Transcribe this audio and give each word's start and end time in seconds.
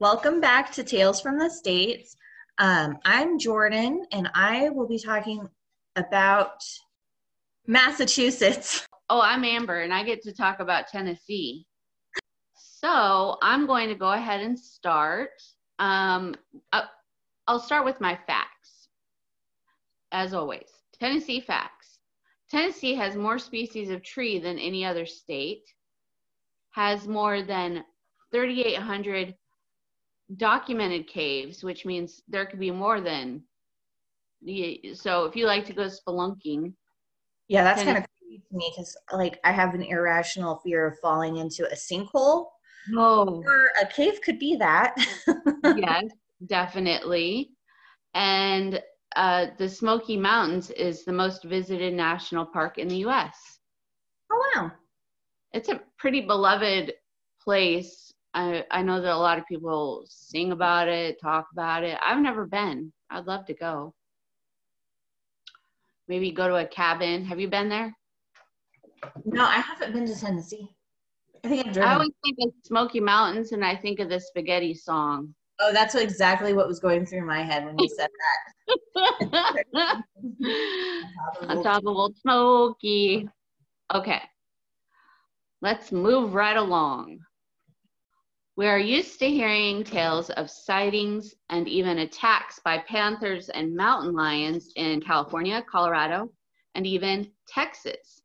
Welcome 0.00 0.40
back 0.40 0.72
to 0.72 0.82
Tales 0.82 1.20
from 1.20 1.38
the 1.38 1.50
States. 1.50 2.16
Um, 2.56 2.96
I'm 3.04 3.38
Jordan, 3.38 4.06
and 4.12 4.30
I 4.34 4.70
will 4.70 4.88
be 4.88 4.98
talking 4.98 5.46
about 5.94 6.64
Massachusetts. 7.66 8.86
Oh, 9.10 9.20
I'm 9.20 9.44
Amber, 9.44 9.80
and 9.80 9.92
I 9.92 10.02
get 10.02 10.22
to 10.22 10.32
talk 10.32 10.60
about 10.60 10.88
Tennessee. 10.88 11.66
So 12.56 13.36
I'm 13.42 13.66
going 13.66 13.90
to 13.90 13.94
go 13.94 14.12
ahead 14.12 14.40
and 14.40 14.58
start. 14.58 15.32
Um, 15.78 16.34
uh, 16.72 16.84
I'll 17.46 17.60
start 17.60 17.84
with 17.84 18.00
my 18.00 18.18
facts, 18.26 18.88
as 20.12 20.32
always. 20.32 20.70
Tennessee 20.98 21.40
facts. 21.40 21.98
Tennessee 22.50 22.94
has 22.94 23.16
more 23.16 23.38
species 23.38 23.90
of 23.90 24.02
tree 24.02 24.38
than 24.38 24.58
any 24.58 24.82
other 24.82 25.04
state, 25.04 25.64
has 26.70 27.06
more 27.06 27.42
than 27.42 27.84
3,800 28.32 29.34
documented 30.36 31.06
caves, 31.08 31.62
which 31.64 31.86
means 31.86 32.22
there 32.28 32.46
could 32.46 32.60
be 32.60 32.70
more 32.70 33.00
than. 33.00 33.44
So 34.94 35.24
if 35.24 35.36
you 35.36 35.46
like 35.46 35.64
to 35.66 35.72
go 35.72 35.86
spelunking, 35.86 36.74
Yeah, 37.48 37.64
that's 37.64 37.82
kind 37.82 37.98
of 37.98 38.04
creepy 38.18 38.42
to 38.48 38.56
me 38.56 38.72
because, 38.74 38.96
like, 39.12 39.40
I 39.44 39.52
have 39.52 39.74
an 39.74 39.82
irrational 39.82 40.60
fear 40.64 40.86
of 40.86 40.98
falling 41.00 41.36
into 41.36 41.66
a 41.70 41.74
sinkhole. 41.74 42.46
oh 42.96 43.42
Or 43.46 43.72
a 43.80 43.86
cave 43.86 44.20
could 44.24 44.38
be 44.38 44.56
that. 44.56 44.94
yes, 45.62 46.04
definitely. 46.46 47.52
And 48.14 48.82
uh, 49.16 49.48
the 49.58 49.68
Smoky 49.68 50.16
Mountains 50.16 50.70
is 50.70 51.04
the 51.04 51.12
most 51.12 51.44
visited 51.44 51.94
national 51.94 52.46
park 52.46 52.78
in 52.78 52.88
the 52.88 52.98
U.S. 52.98 53.60
oh 54.30 54.52
wow. 54.56 54.72
It's 55.52 55.68
a 55.68 55.80
pretty 55.96 56.22
beloved 56.22 56.92
place. 57.40 58.09
I, 58.32 58.64
I 58.70 58.82
know 58.82 59.00
that 59.00 59.12
a 59.12 59.16
lot 59.16 59.38
of 59.38 59.46
people 59.46 60.04
sing 60.08 60.52
about 60.52 60.88
it, 60.88 61.20
talk 61.20 61.48
about 61.52 61.82
it. 61.84 61.98
I've 62.02 62.20
never 62.20 62.46
been. 62.46 62.92
I'd 63.10 63.26
love 63.26 63.44
to 63.46 63.54
go. 63.54 63.94
Maybe 66.06 66.30
go 66.30 66.48
to 66.48 66.56
a 66.56 66.66
cabin. 66.66 67.24
Have 67.24 67.40
you 67.40 67.48
been 67.48 67.68
there? 67.68 67.92
No, 69.24 69.44
I 69.44 69.56
haven't 69.58 69.92
been 69.92 70.06
to 70.06 70.18
Tennessee. 70.18 70.68
I 71.44 71.48
think 71.48 71.66
I've 71.66 71.72
driven. 71.72 71.90
I 71.90 71.94
always 71.94 72.10
think 72.24 72.36
of 72.42 72.52
Smoky 72.64 73.00
Mountains 73.00 73.52
and 73.52 73.64
I 73.64 73.74
think 73.74 73.98
of 73.98 74.08
the 74.08 74.20
spaghetti 74.20 74.74
song. 74.74 75.34
oh, 75.60 75.72
that's 75.72 75.94
exactly 75.94 76.52
what 76.52 76.68
was 76.68 76.78
going 76.80 77.06
through 77.06 77.26
my 77.26 77.42
head 77.42 77.64
when 77.64 77.76
you 77.78 77.88
said 77.96 78.08
that. 78.94 80.02
on 81.48 81.62
top 81.62 81.82
of 81.82 81.86
Old 81.96 82.16
Smoky. 82.18 83.28
Okay, 83.92 84.20
let's 85.62 85.90
move 85.90 86.34
right 86.34 86.56
along. 86.56 87.20
We 88.60 88.66
are 88.66 88.78
used 88.78 89.18
to 89.20 89.26
hearing 89.26 89.84
tales 89.84 90.28
of 90.28 90.50
sightings 90.50 91.34
and 91.48 91.66
even 91.66 92.00
attacks 92.00 92.60
by 92.62 92.76
panthers 92.86 93.48
and 93.48 93.74
mountain 93.74 94.12
lions 94.12 94.70
in 94.76 95.00
California, 95.00 95.64
Colorado, 95.66 96.30
and 96.74 96.86
even 96.86 97.32
Texas. 97.48 98.20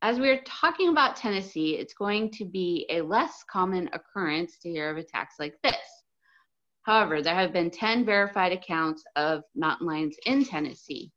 As 0.00 0.20
we 0.20 0.30
are 0.30 0.40
talking 0.46 0.90
about 0.90 1.16
Tennessee, 1.16 1.74
it's 1.74 1.92
going 1.92 2.30
to 2.34 2.44
be 2.44 2.86
a 2.88 3.02
less 3.02 3.42
common 3.50 3.90
occurrence 3.92 4.58
to 4.58 4.70
hear 4.70 4.90
of 4.90 4.96
attacks 4.96 5.40
like 5.40 5.56
this. 5.64 6.04
However, 6.82 7.20
there 7.20 7.34
have 7.34 7.52
been 7.52 7.72
10 7.72 8.04
verified 8.04 8.52
accounts 8.52 9.02
of 9.16 9.42
mountain 9.56 9.88
lions 9.88 10.16
in 10.24 10.44
Tennessee. 10.44 11.10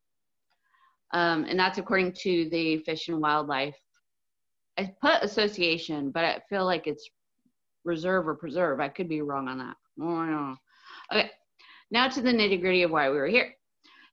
Um, 1.13 1.43
and 1.43 1.59
that's 1.59 1.77
according 1.77 2.13
to 2.23 2.49
the 2.49 2.79
Fish 2.79 3.07
and 3.07 3.21
Wildlife. 3.21 3.77
I 4.79 4.95
put 4.99 5.21
association, 5.21 6.09
but 6.09 6.25
I 6.25 6.41
feel 6.49 6.65
like 6.65 6.87
it's 6.87 7.07
reserve 7.83 8.27
or 8.27 8.35
preserve. 8.35 8.79
I 8.79 8.89
could 8.89 9.09
be 9.09 9.21
wrong 9.21 9.47
on 9.47 9.57
that. 9.59 9.75
Oh, 10.01 10.15
I 10.15 10.27
don't. 10.27 10.57
Okay, 11.11 11.31
now 11.89 12.07
to 12.07 12.21
the 12.21 12.31
nitty 12.31 12.61
gritty 12.61 12.83
of 12.83 12.91
why 12.91 13.09
we 13.09 13.17
were 13.17 13.27
here. 13.27 13.53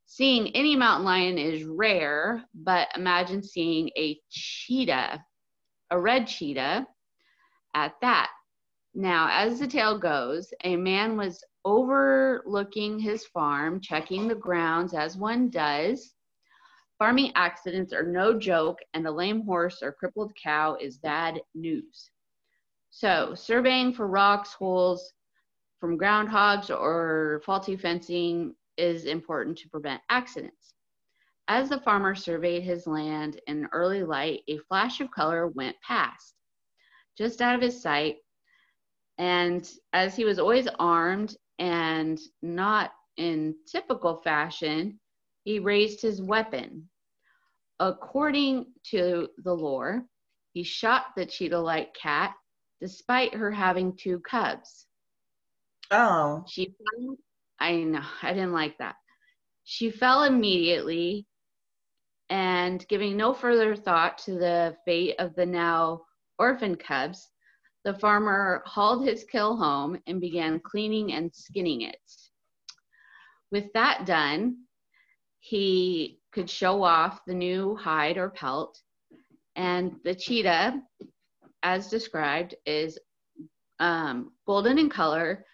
Seeing 0.06 0.48
any 0.56 0.74
mountain 0.74 1.04
lion 1.04 1.36
is 1.36 1.64
rare, 1.64 2.42
but 2.54 2.88
imagine 2.96 3.42
seeing 3.42 3.90
a 3.96 4.18
cheetah, 4.30 5.22
a 5.90 6.00
red 6.00 6.26
cheetah, 6.26 6.86
at 7.74 7.94
that. 8.00 8.30
Now, 8.94 9.28
as 9.30 9.60
the 9.60 9.66
tale 9.66 9.98
goes, 9.98 10.52
a 10.64 10.76
man 10.76 11.16
was 11.16 11.44
overlooking 11.64 12.98
his 12.98 13.26
farm, 13.26 13.80
checking 13.80 14.26
the 14.26 14.34
grounds 14.34 14.94
as 14.94 15.16
one 15.16 15.50
does. 15.50 16.14
Farming 16.98 17.32
accidents 17.34 17.92
are 17.92 18.02
no 18.02 18.36
joke, 18.38 18.78
and 18.94 19.06
a 19.06 19.10
lame 19.10 19.44
horse 19.44 19.82
or 19.82 19.92
crippled 19.92 20.32
cow 20.42 20.76
is 20.80 20.98
bad 20.98 21.40
news. 21.54 22.10
So, 22.98 23.32
surveying 23.36 23.92
for 23.92 24.08
rocks, 24.08 24.54
holes 24.54 25.12
from 25.78 25.96
groundhogs, 25.96 26.68
or 26.68 27.40
faulty 27.46 27.76
fencing 27.76 28.56
is 28.76 29.04
important 29.04 29.56
to 29.58 29.68
prevent 29.68 30.02
accidents. 30.10 30.74
As 31.46 31.68
the 31.68 31.78
farmer 31.78 32.16
surveyed 32.16 32.64
his 32.64 32.88
land 32.88 33.40
in 33.46 33.68
early 33.70 34.02
light, 34.02 34.42
a 34.48 34.58
flash 34.66 35.00
of 35.00 35.12
color 35.12 35.46
went 35.46 35.76
past, 35.80 36.34
just 37.16 37.40
out 37.40 37.54
of 37.54 37.60
his 37.60 37.80
sight. 37.80 38.16
And 39.16 39.70
as 39.92 40.16
he 40.16 40.24
was 40.24 40.40
always 40.40 40.66
armed 40.80 41.36
and 41.60 42.18
not 42.42 42.90
in 43.16 43.54
typical 43.70 44.16
fashion, 44.22 44.98
he 45.44 45.60
raised 45.60 46.02
his 46.02 46.20
weapon. 46.20 46.88
According 47.78 48.72
to 48.90 49.28
the 49.44 49.54
lore, 49.54 50.04
he 50.52 50.64
shot 50.64 51.14
the 51.14 51.26
cheetah 51.26 51.60
like 51.60 51.94
cat 51.94 52.34
despite 52.80 53.34
her 53.34 53.50
having 53.50 53.96
two 53.96 54.20
cubs. 54.20 54.86
Oh, 55.90 56.44
She 56.46 56.66
fell, 56.66 57.16
I 57.58 57.76
know, 57.78 58.02
I 58.22 58.32
didn't 58.32 58.52
like 58.52 58.78
that. 58.78 58.96
She 59.64 59.90
fell 59.90 60.24
immediately 60.24 61.26
and 62.30 62.86
giving 62.88 63.16
no 63.16 63.32
further 63.32 63.74
thought 63.74 64.18
to 64.18 64.32
the 64.32 64.76
fate 64.84 65.16
of 65.18 65.34
the 65.34 65.46
now 65.46 66.02
orphan 66.38 66.76
cubs, 66.76 67.26
the 67.84 67.94
farmer 67.94 68.62
hauled 68.66 69.06
his 69.06 69.24
kill 69.24 69.56
home 69.56 69.98
and 70.06 70.20
began 70.20 70.60
cleaning 70.60 71.12
and 71.12 71.34
skinning 71.34 71.82
it. 71.82 71.96
With 73.50 73.72
that 73.72 74.04
done, 74.04 74.64
he 75.40 76.20
could 76.32 76.50
show 76.50 76.82
off 76.82 77.20
the 77.26 77.34
new 77.34 77.76
hide 77.76 78.18
or 78.18 78.28
pelt, 78.28 78.78
and 79.56 79.96
the 80.04 80.14
cheetah, 80.14 80.82
as 81.62 81.88
described, 81.88 82.54
is 82.66 82.98
um, 83.80 84.32
golden 84.46 84.78
in 84.78 84.88
color 84.88 85.44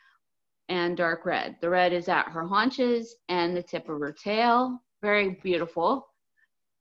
and 0.69 0.97
dark 0.97 1.27
red. 1.27 1.57
The 1.61 1.71
red 1.71 1.93
is 1.93 2.09
at 2.09 2.29
her 2.29 2.47
haunches 2.47 3.17
and 3.29 3.57
the 3.57 3.63
tip 3.63 3.89
of 3.89 4.01
her 4.01 4.13
tail. 4.13 4.83
Very 5.03 5.39
beautiful. 5.43 6.09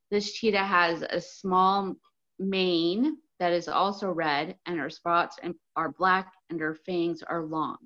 This 0.10 0.32
cheetah 0.34 0.64
has 0.64 1.04
a 1.10 1.20
small 1.20 1.96
mane 2.40 3.18
that 3.40 3.52
is 3.52 3.68
also 3.68 4.10
red, 4.12 4.56
and 4.66 4.80
her 4.80 4.90
spots 4.90 5.38
are 5.76 5.92
black 5.92 6.32
and 6.50 6.60
her 6.60 6.76
fangs 6.76 7.24
are 7.24 7.44
long. 7.44 7.78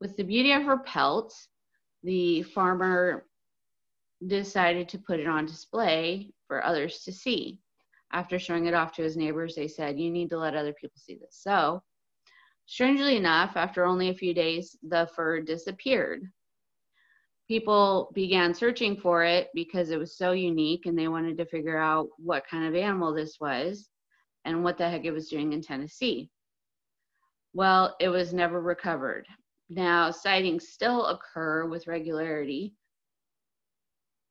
With 0.00 0.16
the 0.16 0.24
beauty 0.24 0.52
of 0.52 0.64
her 0.64 0.78
pelt, 0.78 1.32
the 2.02 2.42
farmer 2.42 3.26
decided 4.26 4.88
to 4.88 4.98
put 4.98 5.20
it 5.20 5.28
on 5.28 5.46
display 5.46 6.32
for 6.48 6.64
others 6.64 7.04
to 7.04 7.12
see. 7.12 7.60
After 8.12 8.38
showing 8.38 8.66
it 8.66 8.74
off 8.74 8.92
to 8.92 9.02
his 9.02 9.16
neighbors, 9.16 9.54
they 9.54 9.68
said, 9.68 9.98
You 9.98 10.10
need 10.10 10.28
to 10.30 10.38
let 10.38 10.54
other 10.54 10.74
people 10.74 10.96
see 10.98 11.14
this. 11.14 11.38
So, 11.40 11.82
strangely 12.66 13.16
enough, 13.16 13.56
after 13.56 13.84
only 13.84 14.10
a 14.10 14.14
few 14.14 14.34
days, 14.34 14.76
the 14.82 15.08
fur 15.14 15.40
disappeared. 15.40 16.22
People 17.48 18.10
began 18.14 18.54
searching 18.54 18.96
for 18.96 19.24
it 19.24 19.48
because 19.54 19.90
it 19.90 19.98
was 19.98 20.16
so 20.16 20.32
unique 20.32 20.86
and 20.86 20.98
they 20.98 21.08
wanted 21.08 21.36
to 21.38 21.46
figure 21.46 21.78
out 21.78 22.08
what 22.18 22.46
kind 22.46 22.66
of 22.66 22.74
animal 22.74 23.12
this 23.12 23.38
was 23.40 23.88
and 24.44 24.62
what 24.62 24.78
the 24.78 24.88
heck 24.88 25.04
it 25.04 25.10
was 25.10 25.28
doing 25.28 25.52
in 25.52 25.60
Tennessee. 25.60 26.30
Well, 27.54 27.96
it 28.00 28.08
was 28.08 28.32
never 28.32 28.60
recovered. 28.60 29.26
Now, 29.68 30.10
sightings 30.10 30.68
still 30.68 31.06
occur 31.06 31.66
with 31.66 31.86
regularity, 31.86 32.74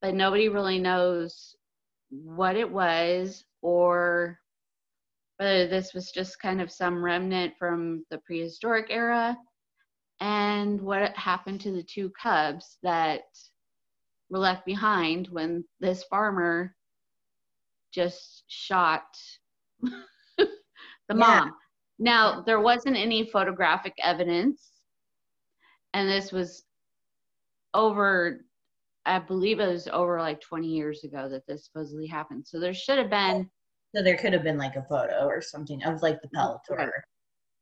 but 0.01 0.13
nobody 0.13 0.49
really 0.49 0.79
knows 0.79 1.55
what 2.09 2.55
it 2.55 2.69
was 2.69 3.43
or 3.61 4.39
whether 5.37 5.67
this 5.67 5.93
was 5.93 6.11
just 6.11 6.39
kind 6.39 6.61
of 6.61 6.71
some 6.71 7.03
remnant 7.03 7.53
from 7.57 8.05
the 8.11 8.17
prehistoric 8.19 8.87
era 8.89 9.37
and 10.19 10.79
what 10.79 11.15
happened 11.17 11.59
to 11.61 11.71
the 11.71 11.83
two 11.83 12.11
cubs 12.21 12.77
that 12.83 13.21
were 14.29 14.39
left 14.39 14.65
behind 14.65 15.27
when 15.29 15.63
this 15.79 16.03
farmer 16.03 16.75
just 17.91 18.43
shot 18.47 19.03
the 19.81 19.95
Yeah. 21.09 21.41
mom. 21.41 21.53
Now, 21.99 22.41
there 22.41 22.59
wasn't 22.59 22.97
any 22.97 23.25
photographic 23.29 23.93
evidence, 24.01 24.71
and 25.93 26.09
this 26.09 26.31
was 26.31 26.63
over, 27.73 28.45
I 29.05 29.19
believe 29.19 29.59
it 29.59 29.67
was 29.67 29.87
over 29.87 30.19
like 30.19 30.41
20 30.41 30.67
years 30.67 31.03
ago 31.03 31.27
that 31.29 31.45
this 31.47 31.65
supposedly 31.65 32.07
happened. 32.07 32.45
So 32.45 32.59
there 32.59 32.73
should 32.73 32.97
have 32.97 33.09
been 33.09 33.47
oh, 33.47 33.97
so 33.97 34.03
there 34.03 34.17
could 34.17 34.33
have 34.33 34.43
been 34.43 34.57
like 34.57 34.75
a 34.75 34.83
photo 34.83 35.25
or 35.25 35.41
something 35.41 35.83
of 35.83 36.01
like 36.01 36.21
the 36.21 36.29
pelt 36.29 36.61
or 36.69 36.91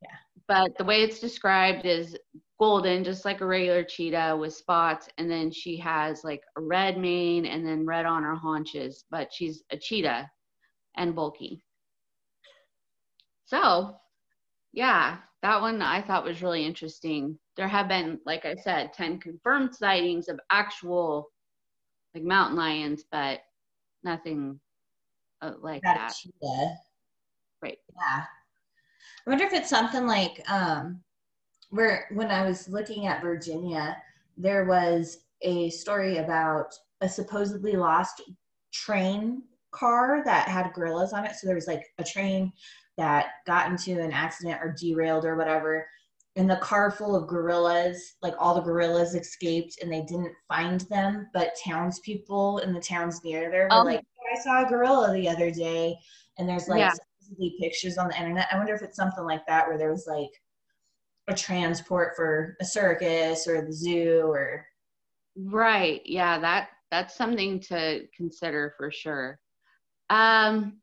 yeah. 0.01 0.09
but 0.47 0.77
the 0.77 0.83
way 0.83 1.01
it's 1.01 1.19
described 1.19 1.85
is 1.85 2.15
golden, 2.59 3.03
just 3.03 3.25
like 3.25 3.41
a 3.41 3.45
regular 3.45 3.83
cheetah 3.83 4.35
with 4.37 4.53
spots. 4.53 5.07
And 5.17 5.31
then 5.31 5.49
she 5.49 5.77
has 5.77 6.23
like 6.23 6.41
a 6.57 6.61
red 6.61 6.97
mane 6.97 7.45
and 7.45 7.65
then 7.65 7.85
red 7.85 8.05
on 8.05 8.23
her 8.23 8.35
haunches, 8.35 9.05
but 9.09 9.33
she's 9.33 9.63
a 9.71 9.77
cheetah 9.77 10.29
and 10.97 11.15
bulky. 11.15 11.63
So, 13.45 13.95
yeah, 14.73 15.17
that 15.41 15.61
one 15.61 15.81
I 15.81 16.01
thought 16.01 16.25
was 16.25 16.41
really 16.41 16.65
interesting. 16.65 17.37
There 17.55 17.67
have 17.67 17.87
been, 17.87 18.19
like 18.25 18.45
I 18.45 18.55
said, 18.55 18.93
10 18.93 19.19
confirmed 19.19 19.75
sightings 19.75 20.27
of 20.27 20.39
actual 20.51 21.29
like 22.13 22.23
mountain 22.23 22.57
lions, 22.57 23.03
but 23.11 23.39
nothing 24.03 24.59
uh, 25.41 25.53
like 25.61 25.83
Not 25.83 25.95
that. 25.95 26.13
Cheetah. 26.15 26.75
Right. 27.61 27.77
Yeah. 27.95 28.23
I 29.25 29.29
wonder 29.29 29.45
if 29.45 29.53
it's 29.53 29.69
something 29.69 30.07
like 30.07 30.41
um, 30.49 31.01
where 31.69 32.07
when 32.13 32.31
I 32.31 32.45
was 32.45 32.67
looking 32.69 33.07
at 33.07 33.21
Virginia, 33.21 33.97
there 34.37 34.65
was 34.65 35.19
a 35.41 35.69
story 35.69 36.17
about 36.17 36.73
a 37.01 37.09
supposedly 37.09 37.73
lost 37.73 38.21
train 38.73 39.43
car 39.71 40.23
that 40.25 40.47
had 40.47 40.73
gorillas 40.73 41.13
on 41.13 41.25
it. 41.25 41.35
So 41.35 41.47
there 41.47 41.55
was 41.55 41.67
like 41.67 41.85
a 41.97 42.03
train 42.03 42.51
that 42.99 43.31
got 43.47 43.69
into 43.69 43.99
an 43.99 44.11
accident 44.11 44.61
or 44.61 44.75
derailed 44.79 45.25
or 45.25 45.35
whatever. 45.35 45.87
And 46.35 46.49
the 46.49 46.57
car 46.57 46.91
full 46.91 47.15
of 47.15 47.27
gorillas, 47.27 48.15
like 48.21 48.35
all 48.37 48.53
the 48.53 48.61
gorillas 48.61 49.15
escaped 49.15 49.79
and 49.81 49.91
they 49.91 50.03
didn't 50.03 50.33
find 50.47 50.81
them. 50.81 51.27
But 51.33 51.57
townspeople 51.65 52.59
in 52.59 52.71
the 52.71 52.79
towns 52.79 53.21
near 53.23 53.49
there 53.49 53.63
were 53.63 53.73
oh. 53.73 53.83
like, 53.83 54.01
I 54.31 54.39
saw 54.39 54.63
a 54.63 54.69
gorilla 54.69 55.11
the 55.11 55.27
other 55.27 55.49
day. 55.49 55.97
And 56.37 56.47
there's 56.47 56.67
like 56.67 56.79
yeah. 56.79 57.49
pictures 57.59 57.97
on 57.97 58.09
the 58.09 58.17
internet. 58.17 58.47
I 58.51 58.57
wonder 58.57 58.75
if 58.75 58.83
it's 58.83 58.95
something 58.95 59.25
like 59.25 59.45
that 59.47 59.67
where 59.67 59.77
there 59.77 59.91
was 59.91 60.05
like 60.07 60.29
a 61.29 61.35
transport 61.35 62.15
for 62.15 62.57
a 62.59 62.65
circus 62.65 63.47
or 63.47 63.65
the 63.65 63.71
zoo 63.71 64.23
or 64.25 64.65
right 65.37 66.01
yeah 66.05 66.39
that 66.39 66.69
that's 66.91 67.15
something 67.15 67.59
to 67.59 68.05
consider 68.17 68.73
for 68.77 68.91
sure 68.91 69.39
um 70.09 70.79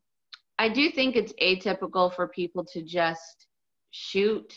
i 0.59 0.67
do 0.69 0.89
think 0.89 1.15
it's 1.15 1.33
atypical 1.41 2.13
for 2.13 2.27
people 2.27 2.65
to 2.65 2.81
just 2.81 3.47
shoot 3.91 4.53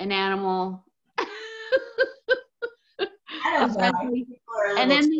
an 0.00 0.12
animal 0.12 0.84
and 4.78 4.90
then 4.90 5.10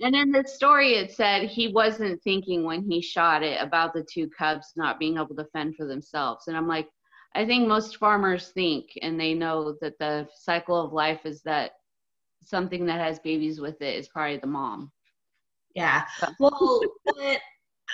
and 0.00 0.14
in 0.14 0.30
the 0.30 0.44
story 0.46 0.94
it 0.94 1.12
said 1.12 1.44
he 1.44 1.68
wasn't 1.68 2.22
thinking 2.22 2.64
when 2.64 2.82
he 2.82 3.00
shot 3.00 3.42
it 3.42 3.60
about 3.60 3.92
the 3.92 4.06
two 4.10 4.28
cubs 4.36 4.72
not 4.76 4.98
being 4.98 5.16
able 5.16 5.34
to 5.34 5.44
fend 5.52 5.74
for 5.76 5.86
themselves 5.86 6.48
and 6.48 6.56
i'm 6.56 6.68
like 6.68 6.88
I 7.34 7.44
think 7.44 7.66
most 7.66 7.96
farmers 7.96 8.50
think 8.50 8.96
and 9.02 9.18
they 9.18 9.34
know 9.34 9.74
that 9.80 9.98
the 9.98 10.28
cycle 10.38 10.80
of 10.80 10.92
life 10.92 11.26
is 11.26 11.42
that 11.42 11.72
something 12.44 12.86
that 12.86 13.00
has 13.00 13.18
babies 13.18 13.60
with 13.60 13.80
it 13.82 13.96
is 13.96 14.08
probably 14.08 14.36
the 14.36 14.46
mom. 14.46 14.92
Yeah. 15.74 16.04
Well, 16.38 16.80
but 17.04 17.40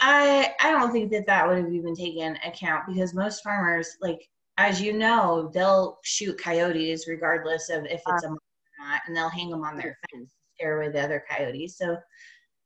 I 0.01 0.53
I 0.61 0.71
don't 0.71 0.93
think 0.93 1.11
that 1.13 1.27
that 1.27 1.47
would 1.47 1.59
have 1.59 1.73
even 1.73 1.95
taken 1.95 2.37
account 2.45 2.85
because 2.87 3.15
most 3.15 3.43
farmers 3.43 3.97
like 4.01 4.21
as 4.57 4.81
you 4.81 4.93
know 4.93 5.51
they'll 5.53 5.99
shoot 6.05 6.39
coyotes 6.39 7.09
regardless 7.09 7.71
of 7.71 7.85
if 7.87 8.01
it's 8.07 8.25
a 8.25 8.29
mom 8.29 8.37
or 8.37 8.87
not 8.87 9.03
and 9.07 9.17
they'll 9.17 9.29
hang 9.29 9.51
them 9.51 9.65
on 9.65 9.77
their 9.77 9.97
fence 10.11 10.31
to 10.31 10.37
scare 10.55 10.81
away 10.81 10.93
the 10.93 11.03
other 11.03 11.25
coyotes. 11.29 11.77
So 11.77 11.97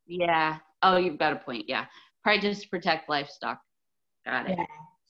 yeah. 0.07 0.59
Oh, 0.83 0.97
you've 0.97 1.19
got 1.19 1.33
a 1.33 1.37
point. 1.37 1.65
Yeah. 1.67 1.87
Probably 2.23 2.41
just 2.41 2.71
protect 2.71 3.09
livestock. 3.09 3.59
Got 4.27 4.51
it. 4.51 4.57
Yeah. 4.59 4.65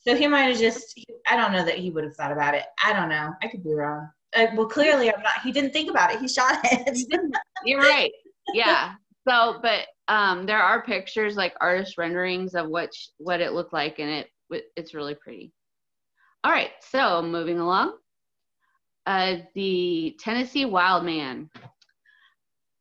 So 0.07 0.15
he 0.15 0.27
might 0.27 0.43
have 0.43 0.59
just, 0.59 1.01
I 1.27 1.37
don't 1.37 1.53
know 1.53 1.65
that 1.65 1.79
he 1.79 1.91
would 1.91 2.05
have 2.05 2.15
thought 2.15 2.33
about 2.33 2.55
it. 2.55 2.65
I 2.85 2.93
don't 2.93 3.09
know. 3.09 3.33
I 3.43 3.49
could 3.49 3.65
be 3.65 3.73
wrong. 3.73 4.09
Uh, 4.37 4.47
well, 4.55 4.67
clearly 4.67 5.13
I'm 5.13 5.23
not, 5.23 5.41
he 5.43 5.53
didn't 5.53 5.73
think 5.73 5.91
about 5.91 6.13
it. 6.13 6.21
He 6.21 6.29
shot 6.29 6.59
it. 6.65 7.31
You're 7.65 7.81
right. 7.81 8.13
Yeah. 8.53 8.95
So, 9.27 9.59
but 9.63 9.87
um, 10.09 10.47
there 10.47 10.61
are 10.61 10.85
pictures, 10.85 11.37
like 11.37 11.55
artist 11.61 11.97
renderings 11.99 12.55
of 12.55 12.69
what, 12.69 12.91
what 13.19 13.41
it 13.41 13.53
looked 13.53 13.73
like, 13.73 13.99
and 13.99 14.11
it, 14.11 14.29
it's 14.77 14.95
really 14.95 15.15
pretty. 15.15 15.53
All 16.45 16.53
right. 16.53 16.71
So 16.81 17.23
moving 17.23 17.59
along. 17.59 17.95
Uh, 19.07 19.37
the 19.55 20.17
Tennessee 20.21 20.67
Wild 20.67 21.05
Man. 21.05 21.49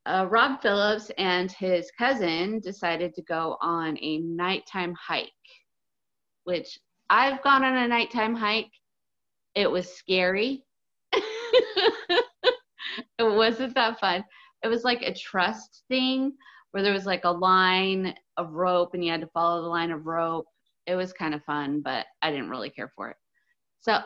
Uh, 0.06 0.28
Rob 0.30 0.62
Phillips 0.62 1.12
and 1.18 1.50
his 1.50 1.90
cousin 1.98 2.60
decided 2.60 3.14
to 3.14 3.22
go 3.22 3.58
on 3.62 3.98
a 4.02 4.18
nighttime 4.18 4.94
hike, 5.02 5.32
which 6.44 6.78
I've 7.10 7.42
gone 7.42 7.64
on 7.64 7.78
a 7.78 7.88
nighttime 7.88 8.36
hike. 8.36 8.72
It 9.56 9.72
was 9.72 9.88
scary. 9.88 10.66
it 11.14 12.26
wasn't 13.20 13.76
that 13.76 13.98
fun. 14.00 14.26
It 14.62 14.68
was 14.68 14.84
like 14.84 15.02
a 15.04 15.14
trust 15.14 15.84
thing 15.88 16.34
where 16.74 16.82
there 16.82 16.92
was 16.92 17.06
like 17.06 17.24
a 17.24 17.32
line 17.32 18.16
of 18.36 18.54
rope 18.54 18.96
and 18.96 19.06
you 19.06 19.12
had 19.12 19.22
to 19.22 19.28
follow 19.28 19.62
the 19.62 19.68
line 19.68 19.92
of 19.92 20.08
rope. 20.08 20.48
It 20.88 20.96
was 20.96 21.14
kind 21.14 21.36
of 21.36 21.44
fun, 21.44 21.82
but 21.82 22.08
I 22.24 22.32
didn't 22.32 22.50
really 22.50 22.72
care 22.72 22.92
for 22.96 23.12
it. 23.12 23.18
So 23.80 24.00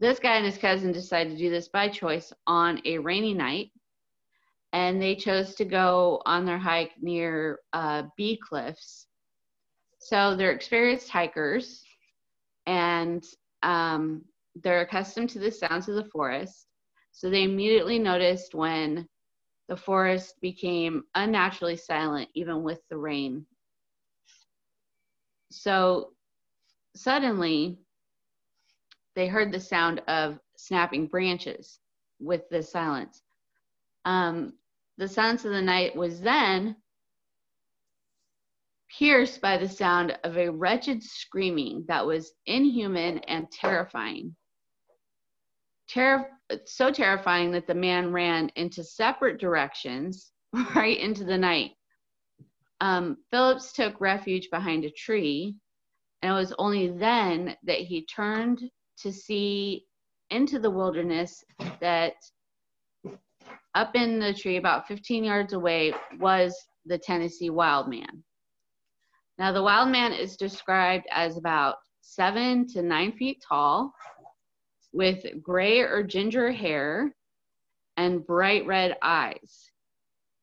this 0.00 0.18
guy 0.18 0.36
and 0.36 0.46
his 0.46 0.56
cousin 0.56 0.92
decided 0.92 1.32
to 1.32 1.36
do 1.36 1.50
this 1.50 1.68
by 1.68 1.90
choice 1.90 2.32
on 2.46 2.80
a 2.86 2.96
rainy 2.96 3.34
night. 3.34 3.70
And 4.72 5.00
they 5.00 5.14
chose 5.14 5.54
to 5.56 5.66
go 5.66 6.22
on 6.24 6.46
their 6.46 6.58
hike 6.58 6.92
near 7.02 7.58
uh, 7.74 8.04
Bee 8.16 8.40
Cliffs. 8.42 9.06
So 9.98 10.34
they're 10.34 10.52
experienced 10.52 11.10
hikers 11.10 11.84
and 12.66 13.22
um, 13.62 14.24
they're 14.62 14.80
accustomed 14.80 15.28
to 15.30 15.38
the 15.38 15.50
sounds 15.50 15.86
of 15.86 15.96
the 15.96 16.08
forest. 16.10 16.66
So 17.12 17.28
they 17.28 17.42
immediately 17.42 17.98
noticed 17.98 18.54
when 18.54 19.06
the 19.70 19.76
forest 19.76 20.34
became 20.40 21.04
unnaturally 21.14 21.76
silent, 21.76 22.28
even 22.34 22.64
with 22.64 22.80
the 22.88 22.96
rain. 22.96 23.46
So 25.52 26.10
suddenly, 26.96 27.78
they 29.14 29.28
heard 29.28 29.52
the 29.52 29.60
sound 29.60 30.02
of 30.08 30.40
snapping 30.56 31.06
branches 31.06 31.78
with 32.18 32.48
the 32.50 32.64
silence. 32.64 33.22
Um, 34.04 34.54
the 34.98 35.06
silence 35.06 35.44
of 35.44 35.52
the 35.52 35.62
night 35.62 35.94
was 35.94 36.20
then 36.20 36.74
pierced 38.98 39.40
by 39.40 39.56
the 39.56 39.68
sound 39.68 40.18
of 40.24 40.36
a 40.36 40.50
wretched 40.50 41.00
screaming 41.00 41.84
that 41.86 42.04
was 42.04 42.32
inhuman 42.44 43.18
and 43.18 43.48
terrifying. 43.52 44.34
Terri- 45.92 46.26
so 46.66 46.90
terrifying 46.90 47.50
that 47.52 47.66
the 47.66 47.74
man 47.74 48.12
ran 48.12 48.50
into 48.56 48.84
separate 48.84 49.40
directions 49.40 50.32
right 50.74 50.98
into 50.98 51.24
the 51.24 51.38
night. 51.38 51.72
Um, 52.80 53.18
Phillips 53.30 53.72
took 53.72 54.00
refuge 54.00 54.48
behind 54.50 54.84
a 54.84 54.90
tree, 54.90 55.54
and 56.22 56.32
it 56.32 56.34
was 56.34 56.54
only 56.58 56.88
then 56.88 57.56
that 57.64 57.78
he 57.78 58.06
turned 58.06 58.62
to 59.00 59.12
see 59.12 59.84
into 60.30 60.58
the 60.58 60.70
wilderness 60.70 61.44
that 61.80 62.14
up 63.74 63.94
in 63.94 64.18
the 64.18 64.34
tree 64.34 64.56
about 64.56 64.86
15 64.86 65.24
yards 65.24 65.52
away 65.52 65.92
was 66.18 66.56
the 66.86 66.98
Tennessee 66.98 67.50
wild 67.50 67.88
man. 67.88 68.24
Now, 69.38 69.52
the 69.52 69.62
wild 69.62 69.90
man 69.90 70.12
is 70.12 70.36
described 70.36 71.06
as 71.10 71.36
about 71.36 71.76
seven 72.00 72.66
to 72.68 72.82
nine 72.82 73.12
feet 73.12 73.42
tall, 73.46 73.92
with 74.92 75.24
gray 75.42 75.80
or 75.80 76.02
ginger 76.02 76.50
hair 76.50 77.14
and 77.96 78.26
bright 78.26 78.66
red 78.66 78.96
eyes. 79.02 79.70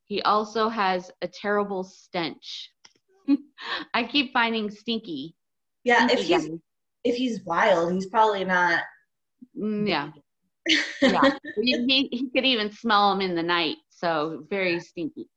He 0.06 0.22
also 0.22 0.70
has 0.70 1.12
a 1.22 1.28
terrible 1.28 1.84
stench. 1.84 2.72
I 3.94 4.04
keep 4.04 4.32
finding 4.32 4.70
stinky. 4.70 5.36
Yeah, 5.84 6.08
stinky 6.08 6.14
if 6.22 6.28
he's 6.28 6.48
guys. 6.48 6.60
if 7.04 7.16
he's 7.16 7.44
wild, 7.46 7.94
he's 7.94 8.08
probably 8.08 8.46
not. 8.46 8.84
Mm, 9.58 9.88
yeah, 9.88 10.12
yeah. 11.02 11.38
he, 11.56 12.08
he 12.12 12.30
could 12.34 12.46
even 12.46 12.72
smell 12.72 13.12
him 13.12 13.22
in 13.22 13.36
the 13.36 13.44
night, 13.44 13.78
so 13.90 14.46
very 14.50 14.80
stinky. 14.80 15.28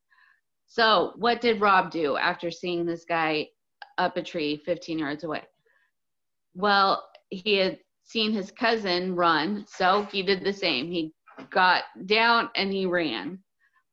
So, 0.66 1.14
what 1.16 1.40
did 1.40 1.60
Rob 1.60 1.90
do 1.90 2.16
after 2.16 2.50
seeing 2.50 2.86
this 2.86 3.04
guy 3.04 3.48
up 3.98 4.16
a 4.16 4.22
tree 4.22 4.62
15 4.64 5.00
yards 5.00 5.24
away? 5.24 5.42
Well, 6.54 7.04
he 7.30 7.54
had 7.54 7.78
seen 8.10 8.32
his 8.32 8.50
cousin 8.50 9.14
run, 9.14 9.64
so 9.68 10.06
he 10.10 10.22
did 10.22 10.42
the 10.42 10.52
same. 10.52 10.90
He 10.90 11.12
got 11.50 11.84
down 12.06 12.50
and 12.56 12.72
he 12.72 12.86
ran. 12.86 13.38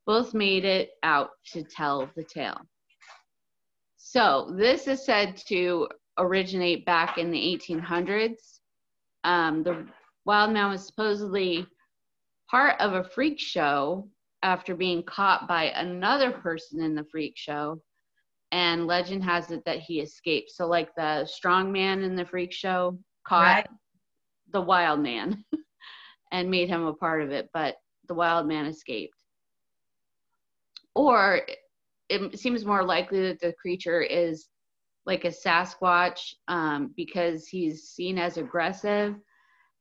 Both 0.05 0.33
made 0.33 0.65
it 0.65 0.91
out 1.03 1.31
to 1.53 1.63
tell 1.63 2.09
the 2.15 2.23
tale. 2.23 2.61
So, 3.97 4.53
this 4.57 4.87
is 4.87 5.05
said 5.05 5.37
to 5.47 5.87
originate 6.17 6.85
back 6.85 7.17
in 7.17 7.29
the 7.29 7.37
1800s. 7.37 8.59
Um, 9.23 9.63
the 9.63 9.85
wild 10.25 10.51
man 10.51 10.71
was 10.71 10.85
supposedly 10.85 11.67
part 12.49 12.79
of 12.79 12.93
a 12.93 13.03
freak 13.03 13.39
show 13.39 14.07
after 14.43 14.75
being 14.75 15.03
caught 15.03 15.47
by 15.47 15.65
another 15.65 16.31
person 16.31 16.81
in 16.81 16.95
the 16.95 17.03
freak 17.11 17.33
show 17.35 17.81
and 18.51 18.87
legend 18.87 19.23
has 19.23 19.51
it 19.51 19.63
that 19.65 19.79
he 19.79 19.99
escaped 19.99 20.51
so 20.51 20.67
like 20.67 20.93
the 20.95 21.25
strong 21.25 21.69
man 21.71 22.03
in 22.03 22.15
the 22.15 22.23
freak 22.25 22.53
show 22.53 22.97
caught 23.25 23.57
right. 23.57 23.67
The 24.51 24.61
wild 24.61 24.99
man 24.99 25.43
and 26.31 26.49
made 26.49 26.69
him 26.69 26.85
a 26.85 26.93
part 26.93 27.21
of 27.21 27.31
it, 27.31 27.49
but 27.53 27.75
the 28.07 28.13
wild 28.13 28.47
man 28.47 28.65
escaped. 28.65 29.17
Or 30.95 31.41
it 32.09 32.39
seems 32.39 32.65
more 32.65 32.83
likely 32.83 33.21
that 33.21 33.39
the 33.39 33.53
creature 33.61 34.01
is 34.01 34.47
like 35.05 35.25
a 35.25 35.29
Sasquatch 35.29 36.33
um, 36.47 36.93
because 36.95 37.47
he's 37.47 37.83
seen 37.89 38.17
as 38.17 38.37
aggressive 38.37 39.15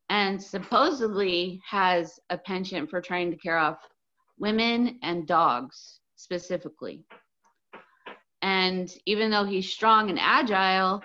and 0.09 0.41
supposedly 0.41 1.61
has 1.69 2.21
a 2.31 2.39
penchant 2.39 2.89
for 2.91 3.01
trying 3.01 3.31
to 3.31 3.37
care 3.37 3.59
off 3.59 3.79
women 4.39 4.99
and 5.03 5.27
dogs 5.27 6.01
specifically. 6.15 7.05
And 8.43 8.93
even 9.07 9.31
though 9.31 9.45
he's 9.45 9.73
strong 9.73 10.11
and 10.11 10.19
agile 10.21 11.03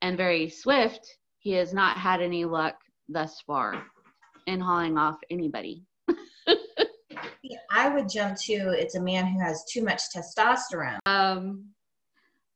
and 0.00 0.16
very 0.16 0.48
swift, 0.48 1.17
he 1.38 1.52
has 1.52 1.72
not 1.72 1.96
had 1.96 2.20
any 2.20 2.44
luck 2.44 2.74
thus 3.08 3.40
far 3.46 3.82
in 4.46 4.60
hauling 4.60 4.98
off 4.98 5.18
anybody. 5.30 5.84
I 7.70 7.88
would 7.88 8.08
jump 8.08 8.36
to 8.42 8.52
it's 8.70 8.96
a 8.96 9.00
man 9.00 9.26
who 9.26 9.38
has 9.40 9.64
too 9.70 9.84
much 9.84 10.02
testosterone. 10.14 10.98
Um, 11.06 11.66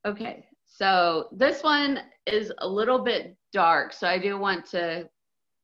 okay, 0.05 0.45
so 0.65 1.29
this 1.31 1.63
one 1.63 1.99
is 2.25 2.51
a 2.59 2.67
little 2.67 2.99
bit 2.99 3.35
dark, 3.51 3.93
so 3.93 4.07
I 4.07 4.17
do 4.17 4.37
want 4.37 4.65
to. 4.71 5.07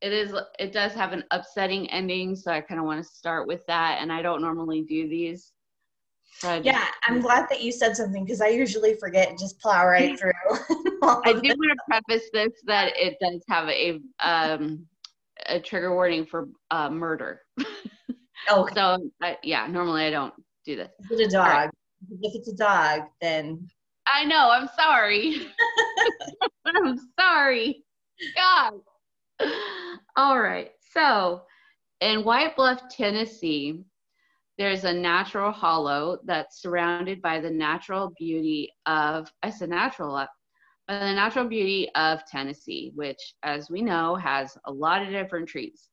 It 0.00 0.12
is. 0.12 0.34
It 0.58 0.72
does 0.72 0.92
have 0.94 1.12
an 1.12 1.24
upsetting 1.30 1.90
ending, 1.90 2.34
so 2.34 2.50
I 2.50 2.60
kind 2.60 2.80
of 2.80 2.86
want 2.86 3.04
to 3.04 3.08
start 3.08 3.46
with 3.46 3.64
that. 3.66 3.98
And 4.00 4.10
I 4.10 4.22
don't 4.22 4.40
normally 4.40 4.82
do 4.82 5.08
these. 5.08 5.52
Yeah, 6.42 6.86
I'm 7.06 7.20
glad 7.20 7.46
that 7.50 7.62
you 7.62 7.72
said 7.72 7.96
something 7.96 8.24
because 8.24 8.40
I 8.40 8.48
usually 8.48 8.94
forget 8.94 9.28
and 9.28 9.38
just 9.38 9.60
plow 9.60 9.86
right 9.86 10.18
through. 10.18 10.32
I 11.02 11.32
do 11.32 11.48
want 11.48 11.48
to 11.48 11.76
preface 11.88 12.30
this 12.32 12.52
that 12.66 12.92
it 12.96 13.16
does 13.20 13.42
have 13.48 13.68
a 13.68 14.00
um, 14.22 14.86
a 15.46 15.60
trigger 15.60 15.94
warning 15.94 16.26
for 16.26 16.48
uh, 16.70 16.90
murder. 16.90 17.42
Oh, 18.48 18.62
okay. 18.62 18.74
so 18.74 19.10
uh, 19.22 19.34
yeah, 19.42 19.66
normally 19.66 20.04
I 20.04 20.10
don't 20.10 20.32
do 20.64 20.74
this. 20.74 20.88
Is 21.10 21.20
it 21.20 21.26
a 21.26 21.30
dog? 21.30 21.46
Right. 21.46 21.70
If 22.22 22.34
it's 22.34 22.48
a 22.48 22.56
dog, 22.56 23.02
then 23.20 23.68
I 24.06 24.24
know. 24.24 24.50
I'm 24.50 24.68
sorry. 24.74 25.46
I'm 26.66 26.98
sorry. 27.18 27.84
God. 28.34 28.72
All 30.16 30.40
right. 30.40 30.72
So, 30.92 31.42
in 32.00 32.24
White 32.24 32.56
Bluff, 32.56 32.82
Tennessee, 32.90 33.84
there's 34.60 34.84
a 34.84 34.92
natural 34.92 35.50
hollow 35.50 36.18
that's 36.26 36.60
surrounded 36.60 37.22
by 37.22 37.40
the 37.40 37.48
natural 37.48 38.12
beauty 38.18 38.70
of 38.84 39.32
I 39.42 39.48
said 39.48 39.70
natural 39.70 40.14
uh, 40.14 40.26
by 40.86 40.98
the 40.98 41.14
natural 41.14 41.48
beauty 41.48 41.88
of 41.94 42.26
Tennessee, 42.26 42.92
which, 42.94 43.36
as 43.42 43.70
we 43.70 43.80
know, 43.80 44.16
has 44.16 44.58
a 44.66 44.70
lot 44.70 45.02
of 45.02 45.08
different 45.08 45.48
trees. 45.48 45.88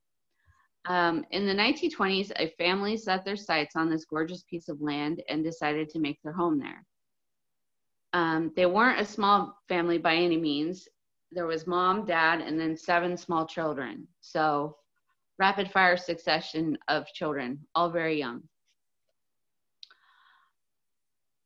Um, 0.86 1.24
in 1.30 1.46
the 1.46 1.54
1920s, 1.54 2.30
a 2.36 2.50
family 2.58 2.98
set 2.98 3.24
their 3.24 3.36
sights 3.36 3.74
on 3.74 3.88
this 3.88 4.04
gorgeous 4.04 4.42
piece 4.42 4.68
of 4.68 4.82
land 4.82 5.22
and 5.30 5.42
decided 5.42 5.88
to 5.88 5.98
make 5.98 6.20
their 6.22 6.34
home 6.34 6.58
there. 6.58 6.84
Um, 8.12 8.52
they 8.54 8.66
weren't 8.66 9.00
a 9.00 9.04
small 9.06 9.56
family 9.70 9.96
by 9.96 10.14
any 10.14 10.36
means. 10.36 10.86
There 11.32 11.46
was 11.46 11.66
mom, 11.66 12.04
dad, 12.04 12.42
and 12.42 12.60
then 12.60 12.76
seven 12.76 13.16
small 13.16 13.46
children. 13.46 14.06
So, 14.20 14.76
rapid 15.38 15.70
fire 15.70 15.96
succession 15.96 16.76
of 16.88 17.06
children, 17.14 17.60
all 17.74 17.88
very 17.88 18.18
young. 18.18 18.42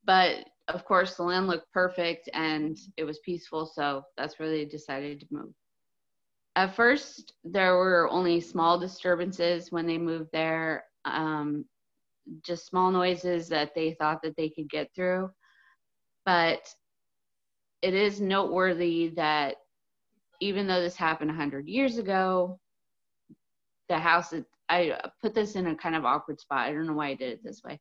But 0.05 0.49
of 0.69 0.85
course, 0.85 1.17
the 1.17 1.23
land 1.23 1.47
looked 1.47 1.73
perfect 1.73 2.29
and 2.35 2.77
it 2.97 3.05
was 3.05 3.21
peaceful, 3.21 3.67
so 3.67 4.03
that's 4.17 4.39
where 4.39 4.49
they 4.49 4.65
decided 4.65 5.21
to 5.21 5.27
move. 5.31 5.53
At 6.57 6.75
first 6.75 7.35
there 7.45 7.77
were 7.77 8.09
only 8.11 8.41
small 8.41 8.79
disturbances 8.79 9.73
when 9.73 9.87
they 9.87 9.99
moved 9.99 10.31
there 10.33 10.85
um, 11.05 11.65
just 12.45 12.67
small 12.67 12.91
noises 12.91 13.49
that 13.49 13.75
they 13.75 13.93
thought 13.95 14.23
that 14.23 14.37
they 14.37 14.49
could 14.49 14.69
get 14.69 14.89
through. 14.95 15.31
But 16.25 16.69
it 17.81 17.95
is 17.95 18.21
noteworthy 18.21 19.09
that 19.17 19.57
even 20.41 20.67
though 20.67 20.81
this 20.81 20.97
happened 20.97 21.31
100 21.31 21.69
years 21.69 21.99
ago 21.99 22.59
the 23.89 23.99
house 23.99 24.33
i 24.69 24.99
put 25.21 25.35
this 25.35 25.57
in 25.57 25.67
a 25.67 25.77
kind 25.77 25.95
of 25.95 26.05
awkward 26.05 26.41
spot. 26.41 26.69
I 26.69 26.73
don't 26.73 26.87
know 26.87 26.93
why 26.95 27.09
i 27.09 27.15
did 27.15 27.33
it 27.33 27.45
this 27.45 27.63
way 27.65 27.81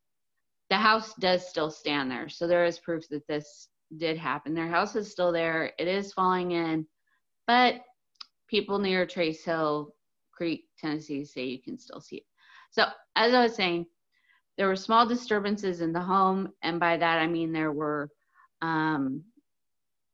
the 0.71 0.77
house 0.77 1.13
does 1.15 1.45
still 1.49 1.69
stand 1.69 2.09
there. 2.09 2.29
So 2.29 2.47
there 2.47 2.63
is 2.63 2.79
proof 2.79 3.07
that 3.09 3.27
this 3.27 3.67
did 3.97 4.17
happen. 4.17 4.53
Their 4.53 4.69
house 4.69 4.95
is 4.95 5.11
still 5.11 5.33
there. 5.33 5.73
It 5.77 5.89
is 5.89 6.13
falling 6.13 6.51
in. 6.51 6.87
But 7.45 7.81
people 8.47 8.79
near 8.79 9.05
Trace 9.05 9.43
Hill 9.43 9.93
Creek, 10.31 10.63
Tennessee 10.79 11.25
say 11.25 11.43
you 11.43 11.61
can 11.61 11.77
still 11.77 11.99
see 11.99 12.17
it. 12.17 12.23
So, 12.69 12.85
as 13.17 13.33
I 13.33 13.43
was 13.43 13.53
saying, 13.53 13.85
there 14.57 14.69
were 14.69 14.77
small 14.77 15.05
disturbances 15.05 15.81
in 15.81 15.91
the 15.91 15.99
home, 15.99 16.53
and 16.63 16.79
by 16.79 16.95
that 16.95 17.19
I 17.19 17.27
mean 17.27 17.51
there 17.51 17.73
were, 17.73 18.09
um, 18.61 19.25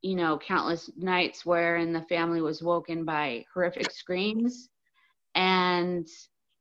you 0.02 0.16
know, 0.16 0.40
countless 0.40 0.90
nights 0.98 1.46
wherein 1.46 1.94
the 1.94 2.02
family 2.02 2.42
was 2.42 2.64
woken 2.64 3.06
by 3.06 3.46
horrific 3.54 3.92
screams 3.92 4.70
and 5.36 6.08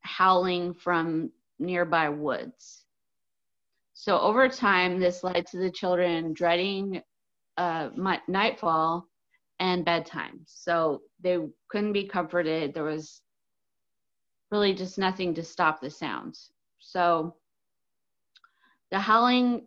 howling 0.01 0.75
from 0.75 1.31
nearby 1.59 2.11
woods. 2.11 2.86
So, 3.99 4.21
over 4.21 4.47
time, 4.47 5.01
this 5.01 5.25
led 5.25 5.47
to 5.47 5.57
the 5.57 5.71
children 5.71 6.35
dreading 6.35 7.03
uh, 7.57 7.89
nightfall 8.29 9.09
and 9.59 9.87
bedtime. 9.87 10.41
So 10.45 11.01
they 11.23 11.39
couldn't 11.71 11.95
be 11.95 12.07
comforted. 12.07 12.75
There 12.75 12.85
was 12.85 13.23
really 14.51 14.75
just 14.75 14.99
nothing 14.99 15.33
to 15.35 15.43
stop 15.43 15.81
the 15.81 15.91
sounds. 15.91 16.51
So 16.79 17.37
the 18.91 18.99
howling 18.99 19.67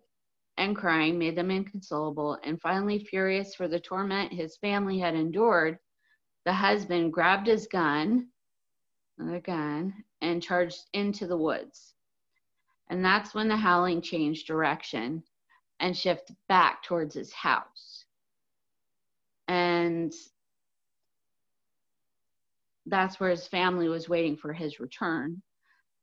and 0.57 0.75
crying 0.75 1.17
made 1.17 1.35
them 1.35 1.49
inconsolable, 1.49 2.37
and 2.43 2.61
finally, 2.61 2.99
furious 2.99 3.55
for 3.55 3.67
the 3.67 3.79
torment 3.79 4.31
his 4.31 4.57
family 4.57 4.99
had 4.99 5.15
endured, 5.15 5.79
the 6.45 6.53
husband 6.53 7.13
grabbed 7.13 7.47
his 7.47 7.65
gun, 7.65 8.27
another 9.17 9.39
gun, 9.39 10.03
and 10.21 10.43
charged 10.43 10.81
into 10.93 11.25
the 11.25 11.37
woods. 11.37 11.95
And 12.89 13.03
that's 13.03 13.33
when 13.33 13.47
the 13.47 13.57
howling 13.57 14.01
changed 14.01 14.47
direction 14.47 15.23
and 15.79 15.95
shifted 15.95 16.35
back 16.47 16.83
towards 16.83 17.15
his 17.15 17.31
house 17.31 18.05
and 19.49 20.13
that's 22.85 23.19
where 23.19 23.31
his 23.31 23.47
family 23.47 23.89
was 23.89 24.07
waiting 24.07 24.37
for 24.37 24.53
his 24.53 24.79
return. 24.79 25.41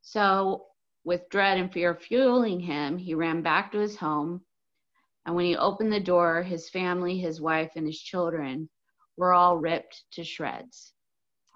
So, 0.02 0.66
with 1.04 1.28
dread 1.30 1.56
and 1.58 1.72
fear 1.72 1.94
fueling 1.94 2.58
him, 2.58 2.98
he 2.98 3.14
ran 3.14 3.42
back 3.42 3.70
to 3.72 3.78
his 3.78 3.96
home. 3.96 4.42
And 5.24 5.36
when 5.36 5.44
he 5.46 5.56
opened 5.56 5.92
the 5.92 6.00
door, 6.00 6.42
his 6.42 6.68
family, 6.68 7.18
his 7.18 7.40
wife, 7.40 7.70
and 7.76 7.86
his 7.86 8.00
children 8.00 8.68
were 9.16 9.32
all 9.32 9.58
ripped 9.58 10.02
to 10.12 10.24
shreds. 10.24 10.92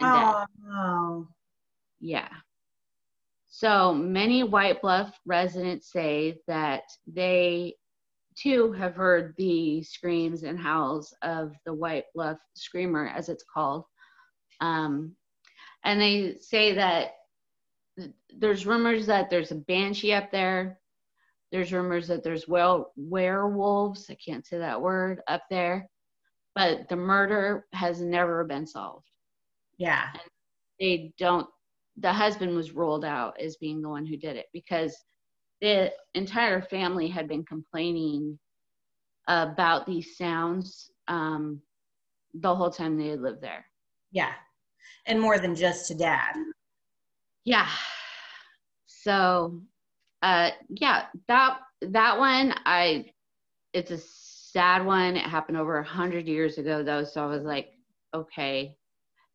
oh, 0.00 0.44
no. 0.64 1.28
Yeah. 1.98 2.28
So 3.50 3.92
many 3.92 4.44
White 4.44 4.80
Bluff 4.80 5.12
residents 5.26 5.92
say 5.92 6.38
that 6.46 6.84
they 7.06 7.74
too 8.36 8.72
have 8.72 8.94
heard 8.94 9.34
the 9.36 9.82
screams 9.82 10.44
and 10.44 10.58
howls 10.58 11.12
of 11.22 11.52
the 11.66 11.74
White 11.74 12.04
Bluff 12.14 12.38
Screamer, 12.54 13.08
as 13.08 13.28
it's 13.28 13.44
called. 13.52 13.84
Um, 14.60 15.16
and 15.84 16.00
they 16.00 16.36
say 16.40 16.74
that 16.74 17.12
there's 18.38 18.66
rumors 18.66 19.06
that 19.06 19.30
there's 19.30 19.50
a 19.50 19.56
banshee 19.56 20.12
up 20.12 20.30
there. 20.30 20.78
There's 21.50 21.72
rumors 21.72 22.06
that 22.08 22.22
there's 22.22 22.46
well 22.46 22.92
werewolves. 22.96 24.08
I 24.08 24.14
can't 24.14 24.46
say 24.46 24.58
that 24.58 24.80
word 24.80 25.20
up 25.26 25.42
there, 25.50 25.90
but 26.54 26.88
the 26.88 26.96
murder 26.96 27.66
has 27.72 28.00
never 28.00 28.44
been 28.44 28.66
solved. 28.66 29.08
Yeah, 29.76 30.06
and 30.12 30.22
they 30.78 31.12
don't. 31.18 31.48
The 31.96 32.12
husband 32.12 32.54
was 32.54 32.72
ruled 32.72 33.04
out 33.04 33.38
as 33.40 33.56
being 33.56 33.82
the 33.82 33.88
one 33.88 34.06
who 34.06 34.16
did 34.16 34.36
it 34.36 34.46
because 34.52 34.96
the 35.60 35.92
entire 36.14 36.62
family 36.62 37.08
had 37.08 37.28
been 37.28 37.44
complaining 37.44 38.38
about 39.28 39.86
these 39.86 40.16
sounds 40.16 40.90
um, 41.08 41.60
the 42.34 42.54
whole 42.54 42.70
time 42.70 42.96
they 42.96 43.08
had 43.08 43.20
lived 43.20 43.42
there. 43.42 43.64
Yeah. 44.12 44.32
And 45.06 45.20
more 45.20 45.38
than 45.38 45.54
just 45.54 45.86
to 45.88 45.94
dad. 45.94 46.34
Yeah. 47.44 47.68
So 48.86 49.62
uh 50.22 50.50
yeah, 50.68 51.06
that 51.28 51.58
that 51.80 52.18
one 52.18 52.54
I 52.66 53.06
it's 53.72 53.90
a 53.90 53.98
sad 53.98 54.84
one. 54.84 55.16
It 55.16 55.24
happened 55.24 55.56
over 55.58 55.78
a 55.78 55.84
hundred 55.84 56.26
years 56.26 56.58
ago 56.58 56.82
though, 56.82 57.04
so 57.04 57.22
I 57.22 57.26
was 57.26 57.44
like, 57.44 57.70
okay. 58.14 58.76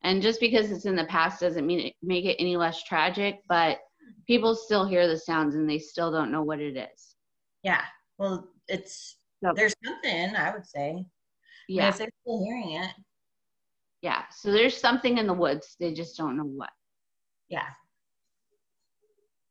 And 0.06 0.22
just 0.22 0.40
because 0.40 0.70
it's 0.70 0.86
in 0.86 0.96
the 0.96 1.06
past 1.06 1.40
doesn't 1.40 1.66
mean 1.66 1.80
it, 1.80 1.94
make 2.04 2.26
it 2.26 2.36
any 2.38 2.56
less 2.56 2.84
tragic, 2.84 3.40
but 3.50 3.80
people 4.28 4.54
still 4.54 4.88
hear 4.88 5.08
the 5.08 5.18
sounds 5.18 5.56
and 5.56 5.68
they 5.68 5.80
still 5.80 6.12
don't 6.12 6.32
know 6.32 6.44
what 6.44 6.60
it 6.60 6.78
is. 6.78 7.16
Yeah. 7.64 7.82
Well, 8.20 8.48
it's 8.68 9.18
so, 9.44 9.52
there's 9.56 9.74
something 9.84 10.36
I 10.36 10.54
would 10.54 10.68
say. 10.68 11.04
Yeah. 11.68 11.90
if 11.90 11.98
they're 11.98 12.12
still 12.22 12.44
hearing 12.44 12.84
it. 12.84 12.92
Yeah. 14.04 14.22
So 14.30 14.52
there's 14.52 14.78
something 14.78 15.18
in 15.18 15.26
the 15.26 15.34
woods. 15.34 15.76
They 15.80 15.92
just 15.92 16.16
don't 16.16 16.38
know 16.38 16.44
what. 16.44 16.70
Yeah. 17.50 17.66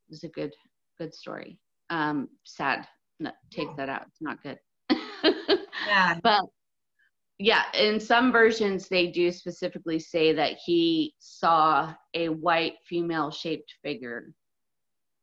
It 0.07 0.11
was 0.11 0.23
a 0.23 0.29
good, 0.29 0.53
good 0.99 1.13
story. 1.13 1.59
Um, 1.91 2.29
sad. 2.45 2.87
No, 3.19 3.33
take 3.51 3.77
that 3.77 3.89
out. 3.89 4.03
It's 4.07 4.23
not 4.23 4.41
good. 4.41 4.59
Yeah. 5.87 6.19
but 6.23 6.41
yeah, 7.39 7.65
in 7.75 7.99
some 7.99 8.31
versions 8.33 8.89
they 8.89 9.09
do 9.09 9.31
specifically 9.33 9.99
say 9.99 10.33
that 10.33 10.57
he 10.65 11.15
saw 11.19 11.93
a 12.15 12.29
white 12.29 12.75
female 12.87 13.31
shaped 13.31 13.75
figure. 13.83 14.33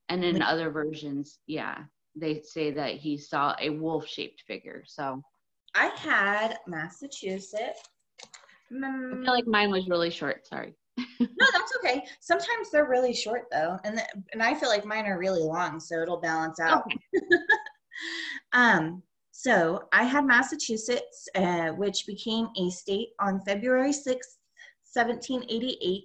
And 0.10 0.24
in 0.26 0.40
Like- 0.40 0.48
other 0.50 0.70
versions, 0.72 1.40
yeah, 1.48 1.86
they 2.16 2.42
say 2.42 2.72
that 2.72 2.96
he 2.96 3.18
saw 3.18 3.56
a 3.60 3.70
wolf 3.70 4.06
shaped 4.08 4.42
figure. 4.46 4.84
So 4.86 5.22
I 5.74 5.86
had 5.88 6.58
Massachusetts. 6.68 7.82
I 8.24 8.28
Mm, 8.74 9.24
feel 9.24 9.34
like 9.34 9.48
mine 9.48 9.70
was 9.72 9.88
really 9.88 10.10
short. 10.10 10.46
Sorry. 10.48 10.74
no, 11.20 11.48
that's 11.54 11.74
okay. 11.78 12.06
Sometimes 12.20 12.70
they're 12.72 12.88
really 12.90 13.14
short 13.14 13.46
though, 13.52 13.78
and 13.86 13.98
the, 13.98 14.04
and 14.34 14.44
I 14.44 14.54
feel 14.54 14.68
like 14.70 14.86
mine 14.86 15.06
are 15.06 15.18
really 15.18 15.42
long, 15.44 15.80
so 15.80 16.02
it'll 16.02 16.20
balance 16.22 16.60
out. 16.60 16.84
Okay. 16.86 16.98
Um, 18.54 19.04
so 19.42 19.86
I 19.92 20.04
had 20.04 20.28
Massachusetts, 20.28 21.28
uh, 21.34 21.70
which 21.70 22.06
became 22.06 22.50
a 22.60 22.70
state 22.70 23.10
on 23.20 23.42
February 23.42 23.92
6, 23.92 24.06
1788. 24.94 26.04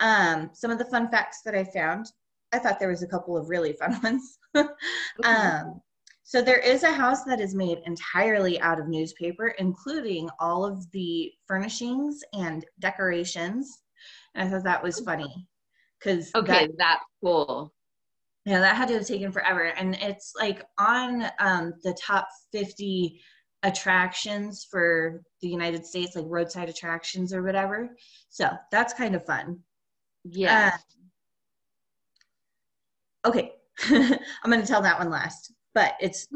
Um, 0.00 0.50
some 0.52 0.72
of 0.72 0.78
the 0.78 0.84
fun 0.86 1.08
facts 1.12 1.42
that 1.44 1.54
I 1.54 1.62
found, 1.62 2.06
I 2.52 2.58
thought 2.58 2.80
there 2.80 2.88
was 2.88 3.04
a 3.04 3.06
couple 3.06 3.36
of 3.36 3.48
really 3.48 3.74
fun 3.74 4.00
ones. 4.02 4.38
um, 5.22 5.80
so 6.24 6.42
there 6.42 6.58
is 6.58 6.82
a 6.82 6.90
house 6.90 7.22
that 7.22 7.40
is 7.40 7.54
made 7.54 7.82
entirely 7.86 8.60
out 8.60 8.80
of 8.80 8.88
newspaper, 8.88 9.54
including 9.60 10.28
all 10.40 10.64
of 10.64 10.90
the 10.90 11.30
furnishings 11.46 12.24
and 12.32 12.64
decorations. 12.80 13.78
And 14.34 14.48
I 14.48 14.50
thought 14.50 14.64
that 14.64 14.82
was 14.82 14.98
funny 14.98 15.46
because 16.00 16.32
okay, 16.34 16.68
that's 16.76 17.04
cool. 17.22 17.72
Yeah, 18.44 18.60
that 18.60 18.76
had 18.76 18.88
to 18.88 18.94
have 18.94 19.06
taken 19.06 19.32
forever. 19.32 19.64
And 19.64 19.94
it's 19.96 20.32
like 20.38 20.64
on 20.78 21.26
um, 21.38 21.74
the 21.82 21.96
top 22.00 22.28
50 22.52 23.20
attractions 23.62 24.66
for 24.70 25.22
the 25.42 25.48
United 25.48 25.84
States, 25.84 26.16
like 26.16 26.24
roadside 26.28 26.68
attractions 26.68 27.34
or 27.34 27.42
whatever. 27.42 27.94
So 28.28 28.48
that's 28.70 28.94
kind 28.94 29.14
of 29.14 29.24
fun. 29.26 29.58
Yeah. 30.24 30.76
Okay. 33.26 33.52
I'm 33.88 34.50
going 34.50 34.60
to 34.60 34.66
tell 34.66 34.82
that 34.82 34.98
one 34.98 35.10
last, 35.10 35.52
but 35.74 35.94
it's 36.00 36.26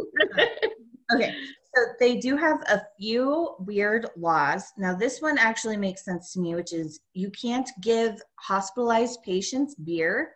okay. 1.15 1.35
So 1.75 1.83
they 1.99 2.17
do 2.17 2.37
have 2.37 2.61
a 2.69 2.83
few 2.99 3.57
weird 3.59 4.07
laws. 4.17 4.73
Now, 4.79 4.95
this 4.95 5.21
one 5.21 5.39
actually 5.39 5.77
makes 5.77 6.05
sense 6.05 6.33
to 6.33 6.41
me, 6.41 6.55
which 6.55 6.73
is 6.73 7.01
you 7.15 7.31
can't 7.31 7.69
give 7.83 8.21
hospitalized 8.37 9.23
patients 9.23 9.75
beer. 9.75 10.33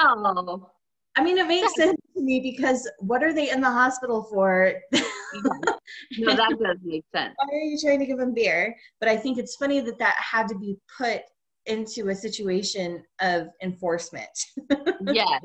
Oh. 0.00 0.70
I 1.16 1.22
mean, 1.24 1.38
it 1.38 1.46
makes 1.46 1.74
sense 1.74 1.98
to 2.16 2.22
me 2.22 2.40
because 2.40 2.88
what 2.98 3.22
are 3.22 3.32
they 3.32 3.50
in 3.50 3.60
the 3.60 3.70
hospital 3.70 4.22
for? 4.22 4.74
No, 6.18 6.34
that 6.34 6.56
does 6.62 6.76
make 6.82 7.04
sense. 7.14 7.34
Why 7.36 7.56
are 7.56 7.60
you 7.60 7.78
trying 7.78 8.00
to 8.00 8.06
give 8.06 8.18
them 8.18 8.34
beer? 8.34 8.76
But 8.98 9.08
I 9.08 9.16
think 9.16 9.38
it's 9.38 9.56
funny 9.56 9.80
that 9.80 9.98
that 9.98 10.16
had 10.18 10.48
to 10.48 10.58
be 10.58 10.76
put 10.98 11.22
into 11.66 12.08
a 12.08 12.14
situation 12.14 13.02
of 13.20 13.48
enforcement. 13.62 14.28
yes. 15.06 15.40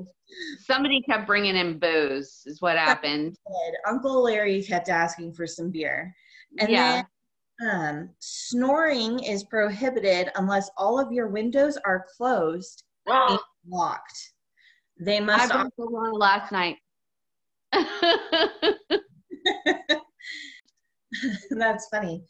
Somebody 0.65 1.01
kept 1.01 1.27
bringing 1.27 1.55
in 1.55 1.77
booze, 1.77 2.43
is 2.45 2.61
what 2.61 2.77
happened. 2.77 3.37
Uncle 3.87 4.23
Larry 4.23 4.63
kept 4.63 4.89
asking 4.89 5.33
for 5.33 5.45
some 5.45 5.71
beer. 5.71 6.15
And 6.59 6.69
yeah. 6.69 7.03
then 7.59 7.69
um, 7.71 8.09
snoring 8.19 9.19
is 9.19 9.43
prohibited 9.43 10.29
unless 10.35 10.69
all 10.77 10.99
of 10.99 11.11
your 11.11 11.27
windows 11.27 11.77
are 11.85 12.05
closed 12.17 12.83
and 13.05 13.39
locked. 13.67 14.33
They 14.99 15.19
must. 15.19 15.51
I 15.51 15.61
broke 15.61 15.73
the 15.77 15.85
law 15.85 16.11
last 16.11 16.51
night. 16.51 16.77
That's 21.51 21.87
funny. 21.89 22.23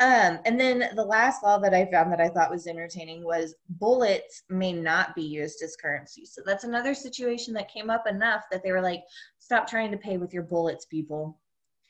Um, 0.00 0.38
and 0.46 0.58
then 0.58 0.88
the 0.96 1.04
last 1.04 1.44
law 1.44 1.58
that 1.58 1.74
I 1.74 1.88
found 1.90 2.10
that 2.12 2.20
I 2.20 2.28
thought 2.28 2.50
was 2.50 2.66
entertaining 2.66 3.24
was 3.24 3.54
bullets 3.68 4.42
may 4.48 4.72
not 4.72 5.14
be 5.14 5.22
used 5.22 5.62
as 5.62 5.76
currency. 5.76 6.24
So 6.24 6.40
that's 6.44 6.64
another 6.64 6.94
situation 6.94 7.54
that 7.54 7.72
came 7.72 7.90
up 7.90 8.06
enough 8.08 8.44
that 8.50 8.62
they 8.64 8.72
were 8.72 8.80
like, 8.80 9.02
stop 9.38 9.68
trying 9.68 9.90
to 9.92 9.98
pay 9.98 10.16
with 10.16 10.32
your 10.32 10.44
bullets, 10.44 10.86
people. 10.86 11.38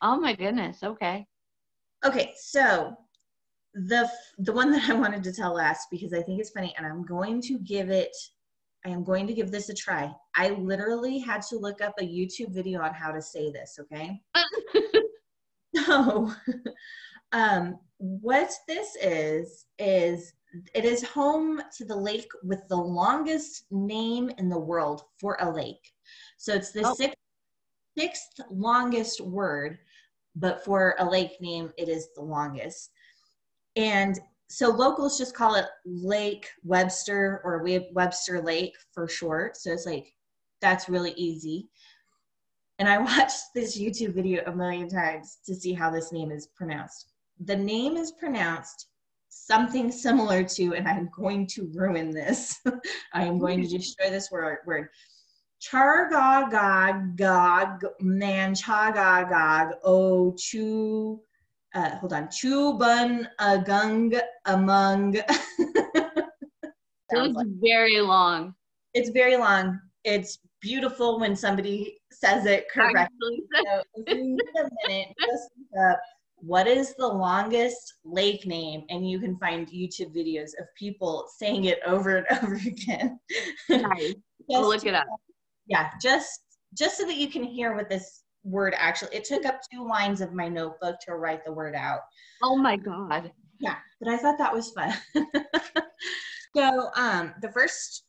oh 0.03 0.18
my 0.18 0.35
goodness. 0.35 0.83
Okay. 0.83 1.27
Okay, 2.05 2.33
so 2.37 2.96
the 3.75 4.11
the 4.38 4.53
one 4.53 4.72
that 4.72 4.90
I 4.90 4.94
wanted 4.94 5.22
to 5.22 5.33
tell 5.33 5.55
last 5.55 5.87
because 5.90 6.12
I 6.12 6.22
think 6.22 6.40
it's 6.40 6.51
funny, 6.51 6.75
and 6.77 6.87
I'm 6.87 7.07
going 7.07 7.40
to 7.42 7.59
give 7.61 7.88
it. 7.88 8.14
I 8.85 8.90
am 8.90 9.05
going 9.05 9.27
to 9.27 9.35
give 9.35 9.51
this 9.51 9.68
a 9.68 9.75
try. 9.75 10.12
I 10.35 10.51
literally 10.51 11.18
had 11.18 11.42
to 11.51 11.57
look 11.57 11.81
up 11.81 11.95
a 12.01 12.03
YouTube 12.03 12.53
video 12.53 12.81
on 12.81 12.92
how 12.95 13.12
to 13.12 13.23
say 13.23 13.51
this. 13.51 13.79
Okay. 13.81 14.21
So, 15.75 16.31
um, 17.33 17.79
what 17.97 18.51
this 18.68 18.95
is, 19.01 19.64
is 19.79 20.35
it 20.75 20.85
is 20.85 21.03
home 21.03 21.62
to 21.79 21.85
the 21.85 21.97
lake 21.97 22.29
with 22.42 22.68
the 22.68 22.77
longest 22.77 23.64
name 23.71 24.31
in 24.37 24.51
the 24.51 24.59
world 24.59 25.05
for 25.18 25.38
a 25.40 25.51
lake. 25.51 25.92
So 26.37 26.53
it's 26.53 26.73
the 26.73 26.87
Oh. 26.87 26.95
sixth, 26.95 27.16
sixth 27.97 28.40
longest 28.51 29.21
word, 29.21 29.79
but 30.37 30.64
for 30.64 30.95
a 30.99 31.09
lake 31.09 31.40
name, 31.40 31.73
it 31.79 31.88
is 31.88 32.09
the 32.14 32.23
longest. 32.23 32.90
And 33.77 34.18
so 34.53 34.69
locals 34.69 35.17
just 35.17 35.35
call 35.35 35.55
it 35.55 35.65
Lake 35.87 36.51
Webster 36.62 37.41
or 37.43 37.62
Web- 37.62 37.88
Webster 37.95 38.43
Lake 38.43 38.77
for 38.93 39.09
short. 39.09 39.57
So 39.57 39.73
it's 39.73 39.87
like, 39.87 40.15
that's 40.61 40.91
really 40.91 41.12
easy. 41.12 41.71
And 42.79 42.87
I 42.87 42.99
watched 42.99 43.55
this 43.55 43.79
YouTube 43.79 44.15
video 44.15 44.43
a 44.45 44.55
million 44.55 44.91
times 44.91 45.38
to 45.47 45.55
see 45.55 45.73
how 45.73 45.91
this 45.91 46.12
name 46.12 46.31
is 46.31 46.49
pronounced. 46.49 47.12
The 47.47 47.57
name 47.57 47.97
is 47.97 48.12
pronounced 48.12 48.88
something 49.31 49.91
similar 49.91 50.45
to, 50.45 50.75
and 50.75 50.87
I'm 50.87 51.09
going 51.17 51.47
to 51.47 51.73
ruin 51.75 52.11
this. 52.11 52.61
I 53.15 53.25
am 53.25 53.38
going 53.38 53.62
to 53.62 53.69
destroy 53.69 54.11
this 54.11 54.31
word. 54.31 54.59
word. 54.67 54.88
Chargagagag 55.62 57.81
manchagagag 58.03 59.73
oh, 59.83 60.29
o 60.29 60.35
chu. 60.38 61.23
Uh, 61.74 61.90
hold 61.96 62.12
on. 62.12 62.26
Chubun 62.28 63.26
agung 63.40 64.18
among. 64.46 65.16
Sounds 67.12 67.35
was 67.35 67.37
like- 67.37 67.46
very 67.61 68.00
long. 68.00 68.54
it's 68.94 69.11
very 69.11 69.37
long. 69.37 69.80
It's 70.04 70.38
beautiful 70.61 71.20
when 71.20 71.37
somebody 71.37 71.98
says 72.11 72.46
it 72.46 72.66
correctly. 72.70 73.42
So 73.64 73.82
if 73.94 74.16
you 74.16 74.24
need 74.24 74.40
a 74.58 74.68
minute, 74.88 75.08
just 75.20 75.50
look 75.58 75.92
up 75.92 76.00
what 76.37 76.66
is 76.66 76.94
the 76.96 77.06
longest 77.06 77.94
lake 78.04 78.44
name, 78.46 78.82
and 78.90 79.08
you 79.08 79.20
can 79.20 79.37
find 79.38 79.68
YouTube 79.68 80.14
videos 80.14 80.50
of 80.58 80.66
people 80.76 81.26
saying 81.38 81.66
it 81.66 81.78
over 81.87 82.16
and 82.16 82.26
over 82.42 82.54
again. 82.56 83.18
nice. 83.68 84.14
I'll 84.52 84.68
look 84.68 84.85
it 84.85 84.94
up. 84.94 85.06
yeah, 85.66 85.90
just 86.02 86.40
just 86.76 86.96
so 86.98 87.06
that 87.06 87.16
you 87.16 87.28
can 87.30 87.44
hear 87.44 87.76
what 87.76 87.88
this 87.88 88.21
word 88.44 88.74
actually. 88.76 89.16
It 89.16 89.24
took 89.24 89.46
up 89.46 89.61
two 89.72 89.87
lines 89.87 90.20
of 90.20 90.33
my 90.33 90.48
notebook 90.48 90.96
to 91.07 91.14
write 91.14 91.44
the 91.44 91.52
word 91.52 91.74
out. 91.74 92.00
Oh 92.42 92.57
my 92.57 92.76
god. 92.76 93.33
Yeah, 93.61 93.76
but 94.00 94.09
I 94.09 94.16
thought 94.16 94.38
that 94.38 94.52
was 94.52 94.70
fun. 94.70 94.92
so, 96.57 96.90
um, 96.96 97.35
the 97.40 97.52
first 97.52 98.05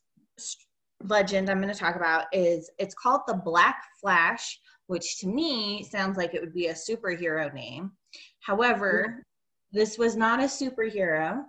legend 1.04 1.48
I'm 1.48 1.60
going 1.60 1.72
to 1.72 1.78
talk 1.78 1.96
about 1.96 2.24
is 2.32 2.70
it's 2.78 2.94
called 2.94 3.20
the 3.26 3.40
Black 3.44 3.76
Flash, 4.00 4.58
which 4.86 5.18
to 5.18 5.28
me 5.28 5.84
sounds 5.84 6.16
like 6.16 6.34
it 6.34 6.40
would 6.40 6.54
be 6.54 6.68
a 6.68 6.74
superhero 6.74 7.52
name. 7.54 7.92
However, 8.40 9.22
this 9.72 9.98
was 9.98 10.16
not 10.16 10.40
a 10.40 10.44
superhero. 10.44 11.42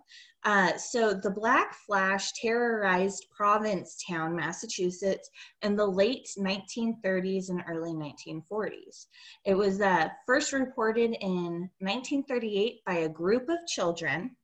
Uh, 0.45 0.77
so, 0.77 1.11
the 1.11 1.31
Black 1.31 1.73
Flash 1.73 2.31
terrorized 2.33 3.25
Provincetown, 3.35 4.35
Massachusetts, 4.35 5.27
in 5.63 5.75
the 5.75 5.85
late 5.85 6.29
1930s 6.37 7.49
and 7.49 7.63
early 7.67 7.93
1940s. 7.93 9.07
It 9.43 9.55
was 9.55 9.81
uh, 9.81 10.09
first 10.27 10.53
reported 10.53 11.17
in 11.19 11.67
1938 11.79 12.85
by 12.85 12.93
a 12.93 13.09
group 13.09 13.49
of 13.49 13.57
children. 13.67 14.35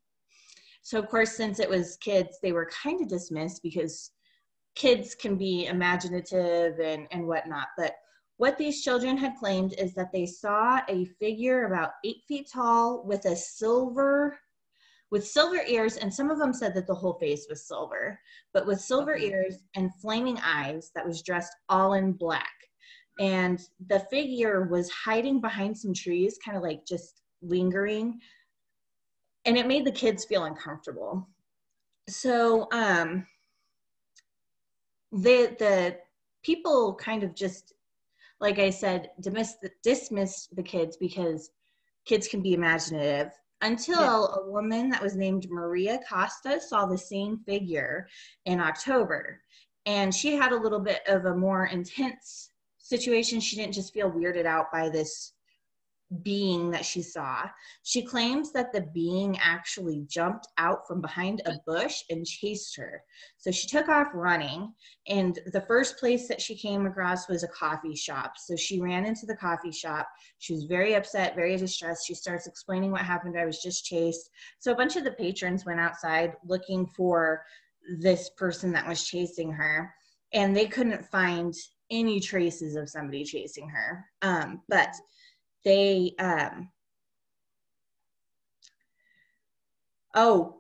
So, 0.82 0.98
of 0.98 1.08
course, 1.08 1.38
since 1.38 1.60
it 1.60 1.70
was 1.70 1.98
kids, 1.98 2.40
they 2.42 2.52
were 2.52 2.72
kind 2.84 3.02
of 3.02 3.08
dismissed 3.08 3.62
because 3.62 4.10
kids 4.74 5.14
can 5.14 5.38
be 5.38 5.68
imaginative 5.68 6.80
and, 6.80 7.08
and 7.12 7.28
whatnot. 7.28 7.68
But 7.78 7.94
what 8.38 8.58
these 8.58 8.82
children 8.82 9.18
had 9.18 9.36
claimed 9.36 9.76
is 9.78 9.94
that 9.94 10.12
they 10.12 10.26
saw 10.26 10.82
a 10.90 11.06
figure 11.20 11.66
about 11.66 11.92
eight 12.04 12.24
feet 12.28 12.50
tall 12.52 13.04
with 13.06 13.26
a 13.26 13.36
silver 13.36 14.40
with 15.12 15.28
silver 15.28 15.62
ears 15.68 15.98
and 15.98 16.14
some 16.14 16.32
of 16.32 16.40
them 16.40 16.54
said 16.54 16.74
that 16.74 16.88
the 16.88 16.96
whole 16.96 17.14
face 17.20 17.46
was 17.50 17.68
silver 17.68 18.18
but 18.54 18.66
with 18.66 18.80
silver 18.80 19.16
ears 19.16 19.64
and 19.76 19.94
flaming 19.96 20.40
eyes 20.44 20.92
that 20.96 21.06
was 21.06 21.22
dressed 21.22 21.54
all 21.70 21.94
in 21.94 22.14
black. 22.14 22.50
And 23.20 23.60
the 23.88 24.00
figure 24.12 24.64
was 24.64 24.90
hiding 24.90 25.42
behind 25.42 25.78
some 25.78 25.94
trees 25.94 26.40
kind 26.44 26.58
of 26.58 26.64
like 26.64 26.86
just 26.86 27.22
lingering. 27.42 28.20
And 29.46 29.58
it 29.58 29.68
made 29.68 29.86
the 29.86 29.92
kids 29.92 30.26
feel 30.26 30.46
uncomfortable. 30.46 31.28
So 32.08 32.68
um, 32.72 33.28
the 35.12 35.56
the 35.60 35.98
people 36.44 36.96
kind 36.96 37.24
of 37.24 37.36
just 37.36 37.74
like 38.40 38.60
I 38.60 38.70
said 38.70 39.12
dismiss 39.20 39.56
dismiss 39.84 40.48
the 40.48 40.64
kids 40.64 40.98
because 40.98 41.52
kids 42.06 42.28
can 42.28 42.42
be 42.42 42.54
imaginative 42.54 43.32
until 43.62 44.28
a 44.34 44.50
woman 44.50 44.90
that 44.90 45.02
was 45.02 45.16
named 45.16 45.48
Maria 45.50 46.00
Costa 46.10 46.60
saw 46.60 46.86
the 46.86 46.98
same 46.98 47.40
figure 47.46 48.08
in 48.46 48.60
October. 48.60 49.42
And 49.86 50.14
she 50.14 50.36
had 50.36 50.52
a 50.52 50.60
little 50.60 50.80
bit 50.80 51.02
of 51.08 51.26
a 51.26 51.36
more 51.36 51.66
intense 51.68 52.50
situation. 52.78 53.40
She 53.40 53.56
didn't 53.56 53.74
just 53.74 53.94
feel 53.94 54.12
weirded 54.12 54.46
out 54.46 54.72
by 54.72 54.90
this 54.90 55.34
being 56.24 56.70
that 56.72 56.86
she 56.86 57.02
saw. 57.02 57.44
She 57.84 58.04
claims 58.04 58.52
that 58.52 58.74
the 58.74 58.82
being 58.94 59.38
actually 59.42 60.06
jumped 60.08 60.48
out 60.58 60.86
from 60.88 61.02
behind 61.02 61.42
a 61.46 61.56
bush 61.66 62.04
and 62.10 62.26
chased 62.26 62.76
her. 62.78 63.02
So 63.38 63.52
she 63.52 63.68
took 63.68 63.88
off 63.88 64.08
running, 64.14 64.74
and 65.08 65.40
the 65.54 65.62
first 65.62 65.98
place 65.98 66.28
that 66.28 66.42
she 66.42 66.56
came 66.56 66.86
across 66.86 67.30
was 67.30 67.44
a 67.44 67.48
coffee 67.48 67.96
shop. 67.96 68.34
So 68.38 68.56
she 68.56 68.82
ran 68.82 69.06
into 69.06 69.26
the 69.26 69.38
coffee 69.38 69.72
shop. 69.72 70.08
She 70.40 70.54
was 70.54 70.66
very 70.66 70.96
upset, 70.96 71.36
very 71.36 71.56
distressed. 71.56 72.06
She 72.06 72.14
starts 72.14 72.48
explaining 72.48 72.92
what 72.92 73.02
happened. 73.02 73.40
I 73.40 73.46
was 73.46 73.62
just 73.62 73.86
chased. 73.86 74.30
So 74.60 74.72
a 74.72 74.76
bunch 74.76 74.98
of 74.98 75.04
the 75.04 75.12
patrons 75.12 75.66
went 75.66 75.80
outside 75.80 76.34
looking 76.46 76.86
for 76.88 77.44
this 78.00 78.30
person 78.38 78.72
that 78.74 78.88
was 78.88 79.06
chasing 79.06 79.52
her, 79.52 79.94
and 80.34 80.56
they 80.56 80.66
couldn't 80.66 81.06
find 81.06 81.54
any 81.90 82.20
traces 82.20 82.76
of 82.76 82.90
somebody 82.90 83.24
chasing 83.24 83.70
her. 83.70 84.06
Um, 84.22 84.62
but 84.70 84.94
they 85.64 86.14
um 86.20 86.70
oh 90.16 90.58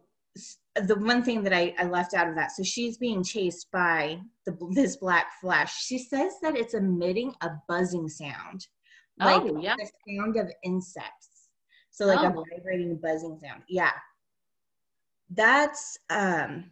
the 0.75 0.95
one 0.95 1.21
thing 1.21 1.43
that 1.43 1.53
I, 1.53 1.75
I 1.77 1.83
left 1.83 2.13
out 2.13 2.29
of 2.29 2.35
that 2.35 2.51
so 2.51 2.63
she's 2.63 2.97
being 2.97 3.23
chased 3.23 3.69
by 3.71 4.21
the 4.45 4.57
this 4.71 4.97
black 4.97 5.39
flash. 5.39 5.83
She 5.83 5.97
says 5.97 6.33
that 6.41 6.55
it's 6.55 6.73
emitting 6.73 7.33
a 7.41 7.51
buzzing 7.67 8.07
sound 8.09 8.67
like 9.19 9.43
oh, 9.43 9.59
yeah. 9.59 9.75
the 9.77 9.89
sound 10.07 10.37
of 10.37 10.51
insects. 10.63 11.49
So 11.91 12.05
like 12.05 12.19
oh. 12.19 12.41
a 12.41 12.55
vibrating 12.55 12.97
buzzing 13.01 13.37
sound. 13.43 13.63
Yeah. 13.67 13.91
That's 15.33 15.97
um 16.09 16.71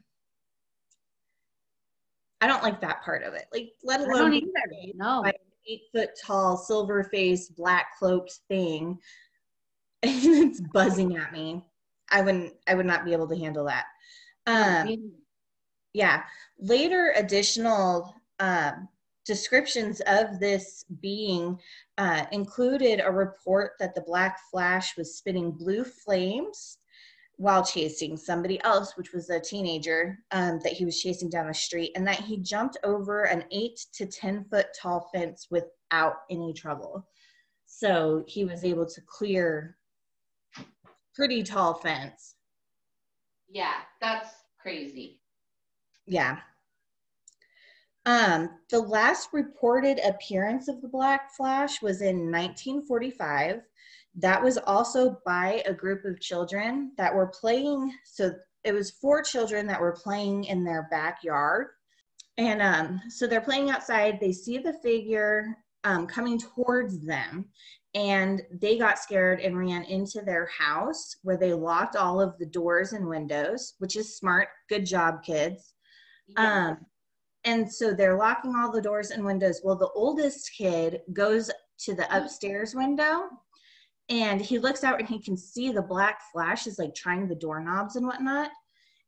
i 2.42 2.48
don't 2.48 2.64
like 2.64 2.82
that 2.82 3.04
part 3.04 3.24
of 3.24 3.34
it. 3.34 3.46
Like 3.54 3.72
let 3.84 4.02
alone 4.02 4.42
no 4.96 5.24
eight 5.68 5.82
foot 5.94 6.10
tall, 6.22 6.58
silver 6.58 7.04
faced, 7.04 7.56
black 7.56 7.98
cloaked 7.98 8.40
thing, 8.48 9.00
and 10.04 10.24
it's 10.24 10.62
buzzing 10.62 11.18
at 11.18 11.34
me. 11.34 11.64
I 12.12 12.22
wouldn't, 12.22 12.54
I 12.68 12.76
would 12.76 12.86
not 12.86 13.06
be 13.06 13.14
able 13.14 13.28
to 13.28 13.38
handle 13.38 13.66
that. 13.66 13.86
Um, 14.48 15.14
yeah. 15.94 16.24
Later 16.60 17.14
additional 17.16 18.16
um, 18.40 18.88
descriptions 19.26 20.02
of 20.08 20.40
this 20.40 20.86
being 21.02 21.60
uh, 21.98 22.26
included 22.32 23.02
a 23.04 23.12
report 23.12 23.74
that 23.80 23.94
the 23.94 24.02
Black 24.02 24.40
Flash 24.50 24.98
was 24.98 25.18
spitting 25.18 25.52
blue 25.52 25.84
flames 25.84 26.80
while 27.40 27.64
chasing 27.64 28.18
somebody 28.18 28.62
else, 28.66 28.98
which 28.98 29.14
was 29.14 29.30
a 29.30 29.40
teenager 29.40 30.20
um, 30.32 30.60
that 30.62 30.74
he 30.74 30.84
was 30.84 31.00
chasing 31.00 31.30
down 31.30 31.48
the 31.48 31.54
street, 31.54 31.94
and 31.96 32.06
that 32.06 32.20
he 32.20 32.36
jumped 32.36 32.78
over 32.84 33.24
an 33.24 33.46
eight 33.52 33.80
to 33.94 34.06
10 34.06 34.44
foot 34.52 34.68
tall 34.80 35.10
fence 35.14 35.48
without 35.50 36.16
any 36.30 36.52
trouble. 36.52 37.08
So 37.66 38.26
he 38.28 38.44
was 38.44 38.66
able 38.66 38.86
to 38.86 39.02
clear 39.08 39.78
pretty 41.16 41.42
tall 41.42 41.76
fence. 41.76 42.36
Yeah, 43.48 43.76
that's 44.02 44.32
crazy. 44.62 45.22
Yeah. 46.06 46.40
Um, 48.06 48.50
the 48.70 48.80
last 48.80 49.30
reported 49.32 50.00
appearance 50.00 50.68
of 50.68 50.82
the 50.82 50.90
Black 50.90 51.34
Flash 51.38 51.82
was 51.82 52.02
in 52.02 52.32
1945 52.32 53.62
that 54.22 54.44
was 54.44 54.58
also 54.58 55.20
by 55.26 55.64
a 55.66 55.74
group 55.74 56.06
of 56.06 56.20
children 56.20 56.92
that 56.98 57.14
were 57.14 57.28
playing. 57.28 57.94
So 58.06 58.32
it 58.64 58.74
was 58.74 58.92
four 58.92 59.22
children 59.22 59.66
that 59.68 59.80
were 59.80 59.94
playing 60.04 60.46
in 60.46 60.64
their 60.64 60.88
backyard. 60.92 61.68
And 62.38 62.62
um, 62.62 63.02
so 63.10 63.28
they're 63.28 63.42
playing 63.42 63.70
outside. 63.70 64.20
They 64.20 64.32
see 64.32 64.58
the 64.58 64.74
figure 64.82 65.58
um, 65.84 66.06
coming 66.08 66.38
towards 66.38 67.06
them. 67.06 67.46
And 67.96 68.42
they 68.52 68.78
got 68.78 69.00
scared 69.00 69.40
and 69.40 69.58
ran 69.58 69.84
into 69.84 70.22
their 70.22 70.48
house 70.48 71.16
where 71.24 71.38
they 71.38 71.54
locked 71.54 71.96
all 71.96 72.22
of 72.22 72.38
the 72.38 72.46
doors 72.46 72.94
and 72.94 73.08
windows, 73.08 73.74
which 73.80 73.96
is 73.96 74.18
smart. 74.18 74.50
Good 74.68 74.86
job, 74.86 75.24
kids. 75.24 75.74
Yeah. 76.28 76.68
Um, 76.68 76.86
and 77.46 77.72
so 77.72 77.94
they're 77.94 78.18
locking 78.18 78.54
all 78.56 78.72
the 78.72 78.82
doors 78.82 79.12
and 79.12 79.26
windows. 79.26 79.62
Well, 79.64 79.78
the 79.78 79.90
oldest 79.96 80.52
kid 80.56 81.00
goes 81.14 81.50
to 81.80 81.96
the 81.96 82.16
upstairs 82.16 82.76
window 82.76 83.30
and 84.10 84.42
he 84.42 84.58
looks 84.58 84.84
out 84.84 85.00
and 85.00 85.08
he 85.08 85.20
can 85.20 85.38
see 85.38 85.72
the 85.72 85.82
black 85.82 86.20
flash 86.32 86.66
is 86.66 86.80
like 86.80 86.96
trying 86.96 87.28
the 87.28 87.36
doorknobs 87.36 87.96
and 87.96 88.06
whatnot. 88.06 88.50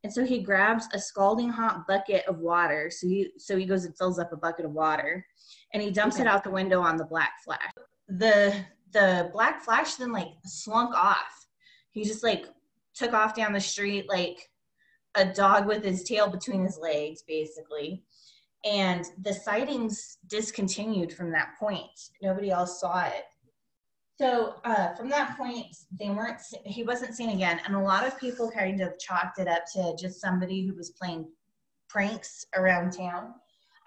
And 0.04 0.12
so 0.12 0.24
he 0.24 0.42
grabs 0.42 0.88
a 0.94 1.00
scalding 1.00 1.50
hot 1.50 1.88
bucket 1.88 2.26
of 2.28 2.40
water. 2.40 2.90
So 2.92 3.08
he 3.08 3.32
so 3.38 3.58
he 3.58 3.66
goes 3.66 3.86
and 3.86 3.98
fills 3.98 4.20
up 4.20 4.32
a 4.32 4.38
bucket 4.38 4.66
of 4.66 4.72
water 4.72 5.26
and 5.74 5.82
he 5.82 5.92
dumps 5.92 6.16
okay. 6.16 6.24
it 6.24 6.28
out 6.28 6.44
the 6.44 6.52
window 6.52 6.82
on 6.82 6.98
the 6.98 7.06
black 7.06 7.34
flash. 7.44 7.72
The 8.08 8.56
the 8.92 9.30
black 9.34 9.64
flash 9.64 9.96
then 9.96 10.12
like 10.12 10.30
slunk 10.46 10.94
off. 10.96 11.48
He 11.92 12.04
just 12.04 12.24
like 12.24 12.46
took 12.94 13.14
off 13.14 13.36
down 13.36 13.54
the 13.54 13.60
street 13.60 14.08
like 14.08 14.50
a 15.16 15.26
dog 15.26 15.66
with 15.66 15.84
his 15.84 16.04
tail 16.04 16.30
between 16.30 16.64
his 16.64 16.78
legs 16.80 17.24
basically. 17.28 18.04
And 18.64 19.06
the 19.24 19.34
sightings 19.34 20.20
discontinued 20.28 21.12
from 21.12 21.32
that 21.32 21.54
point. 21.60 22.10
Nobody 22.22 22.52
else 22.52 22.80
saw 22.80 23.06
it 23.06 23.24
so 24.22 24.54
uh, 24.66 24.94
from 24.94 25.10
that 25.10 25.36
point, 25.36 25.76
they 26.00 26.10
weren't. 26.10 26.40
He 26.64 26.84
wasn't 26.84 27.16
seen 27.16 27.32
again, 27.32 27.60
and 27.66 27.76
a 27.76 27.80
lot 27.80 28.06
of 28.06 28.20
people 28.20 28.52
kind 28.52 28.80
of 28.80 29.00
chalked 29.00 29.40
it 29.40 29.48
up 29.48 29.64
to 29.74 29.96
just 30.00 30.22
somebody 30.22 30.68
who 30.68 30.76
was 30.76 30.92
playing 30.92 31.28
pranks 31.90 32.46
around 32.56 32.92
town. 32.92 33.34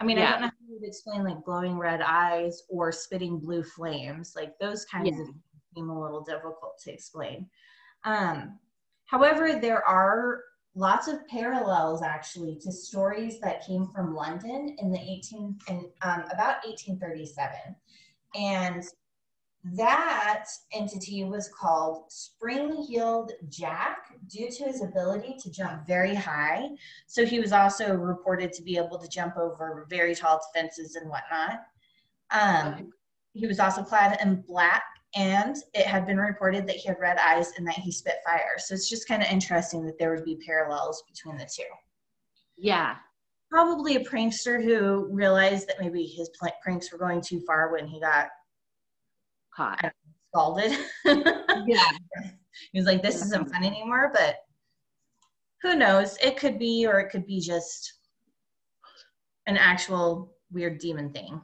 I 0.01 0.05
mean, 0.05 0.19
yeah. 0.19 0.27
I 0.27 0.31
don't 0.33 0.41
know 0.41 0.47
how 0.49 0.53
you 0.69 0.79
would 0.81 0.89
explain 0.89 1.23
like 1.23 1.45
glowing 1.45 1.79
red 1.79 2.03
eyes 2.03 2.65
or 2.69 2.91
spitting 2.91 3.39
blue 3.39 3.63
flames. 3.63 4.33
Like 4.35 4.59
those 4.59 4.85
kinds 4.87 5.11
yeah. 5.17 5.23
of 5.23 5.29
seem 5.73 5.89
a 5.89 6.03
little 6.03 6.25
difficult 6.25 6.81
to 6.83 6.93
explain. 6.93 7.49
Um, 8.05 8.59
however, 9.07 9.61
there 9.61 9.87
are 9.87 10.43
lots 10.75 11.07
of 11.07 11.25
parallels 11.29 12.03
actually 12.03 12.59
to 12.65 12.73
stories 12.73 13.39
that 13.39 13.65
came 13.65 13.87
from 13.95 14.17
London 14.17 14.75
in 14.81 14.91
the 14.91 14.99
18 14.99 15.59
in 15.69 15.77
um, 16.03 16.25
about 16.33 16.57
1837, 16.67 17.77
and 18.35 18.85
that 19.73 20.45
entity 20.73 21.25
was 21.25 21.49
called 21.49 22.05
Spring-Heeled 22.11 23.33
Jack 23.49 24.09
due 24.27 24.51
to 24.51 24.65
his 24.65 24.83
ability 24.83 25.37
to 25.41 25.51
jump 25.51 25.87
very 25.87 26.15
high. 26.15 26.69
So 27.07 27.25
he 27.25 27.41
was 27.41 27.53
also 27.53 27.95
reported 27.95 28.53
to 28.53 28.63
be 28.63 28.77
able 28.77 28.99
to 28.99 29.09
jump 29.09 29.39
over 29.39 29.87
very 29.89 30.15
tall 30.15 30.41
fences 30.55 30.97
and 30.97 31.09
whatnot. 31.09 31.61
Um, 32.31 32.93
he 33.33 33.47
was 33.47 33.59
also 33.59 33.83
clad 33.83 34.19
in 34.21 34.43
black 34.47 34.83
and 35.15 35.57
it 35.73 35.87
had 35.87 36.07
been 36.07 36.19
reported 36.19 36.67
that 36.67 36.77
he 36.77 36.89
had 36.89 36.99
red 37.01 37.19
eyes 37.19 37.53
and 37.57 37.67
that 37.67 37.77
he 37.77 37.91
spit 37.91 38.17
fire. 38.27 38.59
So 38.59 38.75
it's 38.75 38.89
just 38.89 39.09
kind 39.09 39.23
of 39.23 39.31
interesting 39.31 39.87
that 39.87 39.99
there 39.99 40.15
would 40.15 40.25
be 40.25 40.37
parallels 40.45 41.03
between 41.09 41.39
the 41.39 41.49
two. 41.51 41.63
Yeah. 42.59 42.97
Probably 43.51 43.97
a 43.97 44.05
prankster 44.05 44.63
who 44.63 45.09
realized 45.11 45.69
that 45.69 45.81
maybe 45.81 46.05
his 46.05 46.31
pranks 46.63 46.93
were 46.93 46.99
going 46.99 47.23
too 47.23 47.41
far 47.47 47.73
when 47.73 47.87
he 47.87 48.01
got 48.01 48.29
caught. 49.55 49.93
Scalded. 50.31 50.73
yeah. 51.05 51.91
he 52.73 52.79
was 52.79 52.87
like, 52.87 53.03
this 53.03 53.23
isn't 53.23 53.51
fun 53.51 53.65
anymore, 53.65 54.11
but 54.13 54.37
who 55.63 55.77
knows? 55.77 56.17
It 56.23 56.37
could 56.37 56.59
be, 56.59 56.87
or 56.87 57.01
it 57.01 57.11
could 57.11 57.27
be 57.27 57.41
just 57.41 57.95
an 59.47 59.57
actual 59.57 60.35
weird 60.53 60.79
demon 60.79 61.13
thing. 61.13 61.41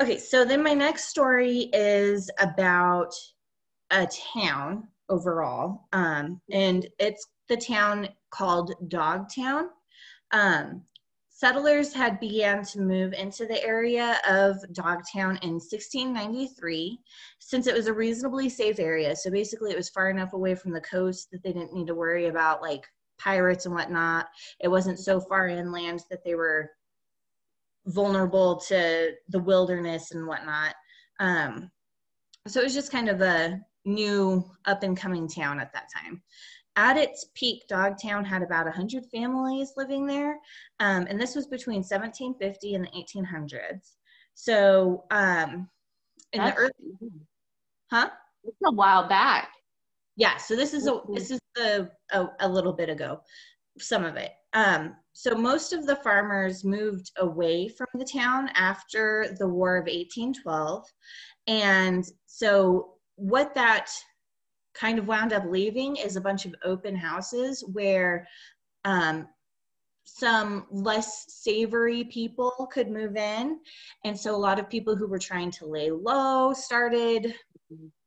Okay, 0.00 0.18
so 0.18 0.44
then 0.44 0.62
my 0.62 0.72
next 0.72 1.08
story 1.08 1.70
is 1.72 2.30
about 2.40 3.12
a 3.90 4.08
town 4.34 4.88
overall, 5.08 5.88
um, 5.92 6.40
and 6.50 6.86
it's 6.98 7.26
the 7.48 7.56
town 7.56 8.08
called 8.30 8.74
Dogtown. 8.88 9.68
Um, 10.32 10.82
Settlers 11.34 11.94
had 11.94 12.20
began 12.20 12.62
to 12.66 12.80
move 12.80 13.14
into 13.14 13.46
the 13.46 13.64
area 13.64 14.20
of 14.28 14.56
Dogtown 14.74 15.38
in 15.42 15.54
1693 15.54 17.00
since 17.38 17.66
it 17.66 17.74
was 17.74 17.86
a 17.86 17.92
reasonably 17.92 18.48
safe 18.48 18.78
area. 18.78 19.16
So 19.16 19.30
basically, 19.30 19.72
it 19.72 19.76
was 19.76 19.88
far 19.88 20.10
enough 20.10 20.34
away 20.34 20.54
from 20.54 20.72
the 20.72 20.80
coast 20.82 21.30
that 21.32 21.42
they 21.42 21.52
didn't 21.52 21.72
need 21.72 21.86
to 21.86 21.94
worry 21.94 22.26
about 22.26 22.60
like 22.60 22.86
pirates 23.18 23.64
and 23.64 23.74
whatnot. 23.74 24.26
It 24.60 24.68
wasn't 24.68 24.98
so 24.98 25.20
far 25.20 25.48
inland 25.48 26.04
that 26.10 26.22
they 26.22 26.34
were 26.34 26.70
vulnerable 27.86 28.56
to 28.68 29.12
the 29.28 29.38
wilderness 29.38 30.12
and 30.12 30.26
whatnot. 30.26 30.74
Um, 31.18 31.70
so 32.46 32.60
it 32.60 32.64
was 32.64 32.74
just 32.74 32.92
kind 32.92 33.08
of 33.08 33.20
a 33.22 33.58
new 33.84 34.44
up 34.66 34.82
and 34.82 34.96
coming 34.96 35.28
town 35.28 35.60
at 35.60 35.72
that 35.72 35.88
time. 35.92 36.22
At 36.76 36.96
its 36.96 37.26
peak, 37.34 37.64
Dogtown 37.68 38.24
had 38.24 38.42
about 38.42 38.64
100 38.64 39.04
families 39.06 39.72
living 39.76 40.06
there, 40.06 40.38
um, 40.80 41.06
and 41.08 41.20
this 41.20 41.34
was 41.34 41.46
between 41.46 41.82
1750 41.82 42.74
and 42.74 42.84
the 42.86 42.90
1800s. 42.90 43.96
So, 44.34 45.04
um, 45.10 45.68
in 46.32 46.40
That's, 46.40 46.56
the 46.56 46.62
early, 46.62 47.10
huh? 47.90 48.10
It's 48.44 48.56
a 48.64 48.72
while 48.72 49.06
back. 49.06 49.50
Yeah. 50.16 50.36
So 50.36 50.56
this 50.56 50.74
is 50.74 50.86
a 50.86 51.00
this 51.12 51.30
is 51.30 51.40
the 51.54 51.90
a, 52.12 52.26
a 52.40 52.48
little 52.48 52.72
bit 52.72 52.88
ago, 52.88 53.20
some 53.78 54.04
of 54.04 54.16
it. 54.16 54.32
Um, 54.52 54.96
so 55.12 55.34
most 55.34 55.72
of 55.72 55.86
the 55.86 55.96
farmers 55.96 56.64
moved 56.64 57.10
away 57.18 57.68
from 57.68 57.86
the 57.94 58.04
town 58.04 58.50
after 58.54 59.34
the 59.38 59.48
War 59.48 59.76
of 59.76 59.84
1812, 59.84 60.84
and 61.46 62.04
so 62.26 62.94
what 63.16 63.54
that 63.54 63.90
kind 64.74 64.98
of 64.98 65.06
wound 65.06 65.32
up 65.32 65.44
leaving 65.46 65.96
is 65.96 66.16
a 66.16 66.20
bunch 66.20 66.46
of 66.46 66.54
open 66.64 66.96
houses 66.96 67.64
where 67.72 68.26
um, 68.84 69.28
some 70.04 70.66
less 70.70 71.24
savory 71.28 72.04
people 72.04 72.68
could 72.72 72.90
move 72.90 73.16
in. 73.16 73.58
And 74.04 74.18
so 74.18 74.34
a 74.34 74.36
lot 74.36 74.58
of 74.58 74.68
people 74.68 74.96
who 74.96 75.06
were 75.06 75.18
trying 75.18 75.50
to 75.52 75.66
lay 75.66 75.90
low 75.90 76.52
started 76.52 77.34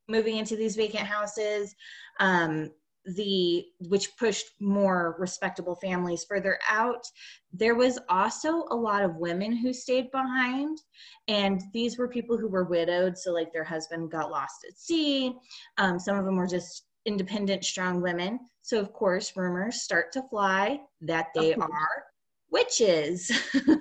moving 0.07 0.37
into 0.37 0.55
these 0.55 0.75
vacant 0.75 1.07
houses. 1.07 1.75
Um, 2.19 2.71
the 3.15 3.65
which 3.89 4.15
pushed 4.17 4.47
more 4.59 5.15
respectable 5.19 5.75
families 5.75 6.25
further 6.27 6.57
out. 6.69 7.05
There 7.53 7.75
was 7.75 7.99
also 8.09 8.65
a 8.71 8.75
lot 8.75 9.03
of 9.03 9.17
women 9.17 9.55
who 9.55 9.73
stayed 9.73 10.09
behind 10.11 10.79
and 11.27 11.61
these 11.73 11.97
were 11.97 12.07
people 12.07 12.37
who 12.37 12.47
were 12.47 12.63
widowed 12.65 13.17
so 13.17 13.31
like 13.31 13.53
their 13.53 13.63
husband 13.63 14.11
got 14.11 14.31
lost 14.31 14.65
at 14.67 14.77
sea. 14.77 15.33
Um, 15.77 15.99
some 15.99 16.17
of 16.17 16.25
them 16.25 16.35
were 16.35 16.47
just 16.47 16.87
independent 17.05 17.63
strong 17.63 18.01
women. 18.01 18.39
So 18.63 18.79
of 18.79 18.91
course 18.93 19.35
rumors 19.37 19.81
start 19.83 20.11
to 20.13 20.23
fly 20.29 20.79
that 21.01 21.27
they 21.35 21.53
are 21.55 22.03
witches. 22.51 23.31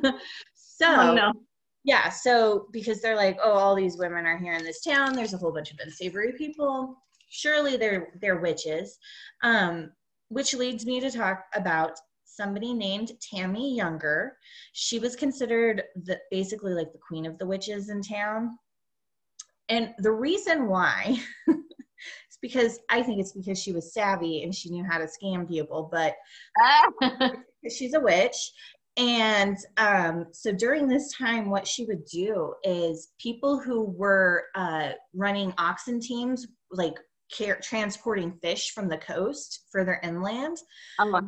So 0.76 0.86
Oh, 0.88 1.14
no. 1.14 1.32
yeah 1.84 2.08
so 2.10 2.66
because 2.72 3.00
they're 3.00 3.14
like 3.14 3.38
oh 3.40 3.52
all 3.52 3.76
these 3.76 3.96
women 3.96 4.26
are 4.26 4.36
here 4.36 4.54
in 4.54 4.64
this 4.64 4.82
town. 4.82 5.14
There's 5.14 5.32
a 5.34 5.38
whole 5.38 5.52
bunch 5.52 5.70
of 5.70 5.78
unsavory 5.80 6.32
people 6.32 6.96
surely 7.34 7.76
they're 7.76 8.12
they're 8.20 8.40
witches. 8.40 8.98
Um, 9.42 9.90
which 10.28 10.54
leads 10.54 10.86
me 10.86 11.00
to 11.00 11.10
talk 11.10 11.44
about 11.54 11.92
somebody 12.24 12.72
named 12.72 13.12
tammy 13.20 13.76
younger. 13.76 14.36
She 14.72 14.98
was 14.98 15.14
considered 15.14 15.82
the 16.04 16.18
basically 16.30 16.72
like 16.72 16.92
the 16.92 16.98
queen 17.06 17.26
of 17.26 17.38
the 17.38 17.46
witches 17.46 17.90
in 17.90 18.02
town. 18.02 18.58
And 19.68 19.94
the 19.98 20.10
reason 20.10 20.68
why 20.68 21.16
is 21.48 22.38
because 22.42 22.80
i 22.90 23.02
think 23.02 23.18
it's 23.18 23.32
because 23.32 23.58
she 23.58 23.72
was 23.72 23.94
savvy 23.94 24.42
and 24.42 24.54
she 24.54 24.68
knew 24.68 24.84
how 24.84 24.98
to 24.98 25.06
scam 25.06 25.48
people 25.48 25.88
but 25.90 26.14
she's 27.70 27.94
a 27.94 28.00
witch. 28.00 28.52
And 28.96 29.56
um, 29.76 30.26
so 30.30 30.52
during 30.52 30.86
this 30.86 31.12
time 31.16 31.50
what 31.50 31.66
she 31.66 31.84
would 31.86 32.04
do 32.04 32.54
is 32.62 33.12
people 33.18 33.58
who 33.58 33.84
were 33.84 34.44
uh, 34.54 34.90
running 35.14 35.52
oxen 35.58 35.98
teams 35.98 36.46
like 36.70 36.94
care, 37.36 37.58
transporting 37.62 38.32
fish 38.42 38.70
from 38.72 38.88
the 38.88 38.98
coast 38.98 39.64
further 39.70 40.00
inland 40.02 40.56
uh-huh. 40.98 41.20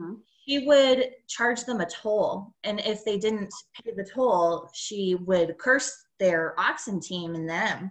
she 0.47 0.67
would 0.67 1.11
charge 1.29 1.65
them 1.65 1.81
a 1.81 1.87
toll 1.87 2.53
and 2.65 2.81
if 2.81 3.05
they 3.05 3.19
didn't 3.19 3.51
pay 3.75 3.93
the 3.97 4.09
toll 4.15 4.69
she 4.75 5.17
would 5.27 5.57
curse 5.59 5.93
their 6.19 6.59
oxen 6.59 7.01
team 7.01 7.35
and 7.35 7.49
them 7.49 7.91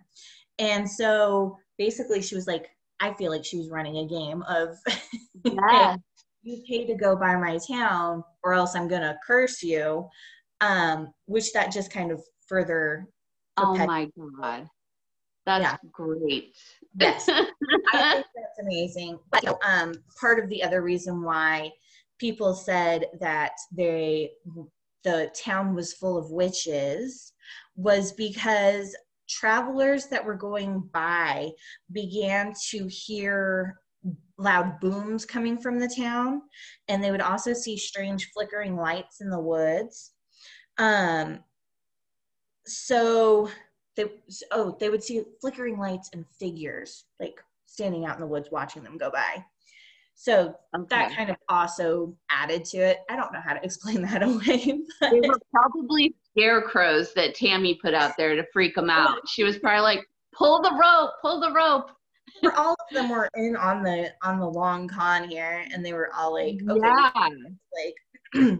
and 0.59 0.89
so 0.89 1.57
basically 1.77 2.21
she 2.21 2.35
was 2.35 2.47
like 2.47 2.69
i 2.99 3.13
feel 3.13 3.31
like 3.31 3.45
she 3.45 3.57
was 3.57 3.69
running 3.69 3.97
a 3.97 4.07
game 4.07 4.43
of 4.43 4.77
Yeah. 5.45 5.97
you 6.43 6.63
pay 6.67 6.85
to 6.85 6.95
go 6.95 7.15
by 7.15 7.35
my 7.35 7.59
town 7.67 8.23
or 8.43 8.53
else 8.53 8.75
i'm 8.75 8.87
gonna 8.87 9.17
curse 9.25 9.61
you 9.61 10.07
um 10.61 11.13
which 11.25 11.51
that 11.53 11.71
just 11.71 11.91
kind 11.91 12.11
of 12.11 12.21
further 12.47 13.07
Oh 13.57 13.75
my 13.75 14.09
god. 14.41 14.67
That's 15.45 15.63
Yeah. 15.83 15.89
great. 15.91 16.55
yes 16.99 17.27
i 17.29 18.13
think 18.13 18.25
that's 18.35 18.59
amazing 18.61 19.19
but 19.31 19.43
you 19.43 19.49
know, 19.49 19.59
um 19.65 19.93
part 20.19 20.39
of 20.43 20.49
the 20.49 20.63
other 20.63 20.81
reason 20.81 21.21
why 21.23 21.71
people 22.19 22.53
said 22.53 23.05
that 23.19 23.51
they 23.71 24.31
the 25.03 25.29
town 25.35 25.75
was 25.75 25.93
full 25.93 26.17
of 26.17 26.31
witches 26.31 27.33
was 27.75 28.11
because 28.13 28.95
travelers 29.29 30.07
that 30.07 30.23
were 30.23 30.35
going 30.35 30.81
by 30.93 31.49
began 31.91 32.53
to 32.69 32.87
hear 32.87 33.79
loud 34.37 34.79
booms 34.79 35.25
coming 35.25 35.57
from 35.57 35.79
the 35.79 35.93
town 35.95 36.41
and 36.87 37.03
they 37.03 37.11
would 37.11 37.21
also 37.21 37.53
see 37.53 37.77
strange 37.77 38.29
flickering 38.33 38.75
lights 38.75 39.21
in 39.21 39.29
the 39.29 39.39
woods 39.39 40.11
um 40.77 41.39
so 42.65 43.49
they 43.95 44.05
oh 44.51 44.75
they 44.79 44.89
would 44.89 45.03
see 45.03 45.23
flickering 45.41 45.77
lights 45.77 46.09
and 46.13 46.25
figures 46.39 47.05
like 47.19 47.41
standing 47.65 48.05
out 48.05 48.15
in 48.15 48.21
the 48.21 48.27
woods 48.27 48.49
watching 48.51 48.83
them 48.83 48.97
go 48.97 49.09
by 49.11 49.43
so 50.17 50.55
that 50.89 51.13
kind 51.13 51.29
of 51.29 51.35
also 51.49 52.15
added 52.29 52.63
to 52.63 52.77
it 52.77 52.99
i 53.09 53.15
don't 53.15 53.33
know 53.33 53.41
how 53.43 53.53
to 53.53 53.63
explain 53.63 54.01
that 54.01 54.23
away 54.23 54.79
but 55.01 55.11
They 55.11 55.21
were 55.27 55.39
probably 55.53 56.15
scarecrows 56.37 57.13
that 57.13 57.35
Tammy 57.35 57.75
put 57.81 57.93
out 57.93 58.11
there 58.17 58.35
to 58.35 58.45
freak 58.51 58.75
them 58.75 58.89
out. 58.89 59.17
Oh. 59.17 59.21
She 59.25 59.43
was 59.45 59.57
probably 59.57 59.83
like, 59.83 60.05
pull 60.37 60.61
the 60.61 60.71
rope, 60.71 61.11
pull 61.21 61.39
the 61.39 61.51
rope. 61.53 61.91
all 62.57 62.73
of 62.73 62.93
them 62.93 63.07
were 63.09 63.29
in 63.35 63.55
on 63.55 63.81
the 63.83 64.11
on 64.21 64.39
the 64.39 64.45
long 64.49 64.85
con 64.87 65.29
here 65.29 65.63
and 65.73 65.85
they 65.85 65.93
were 65.93 66.09
all 66.13 66.33
like 66.33 66.57
okay 66.69 66.79
yeah. 66.83 67.27
like 68.35 68.59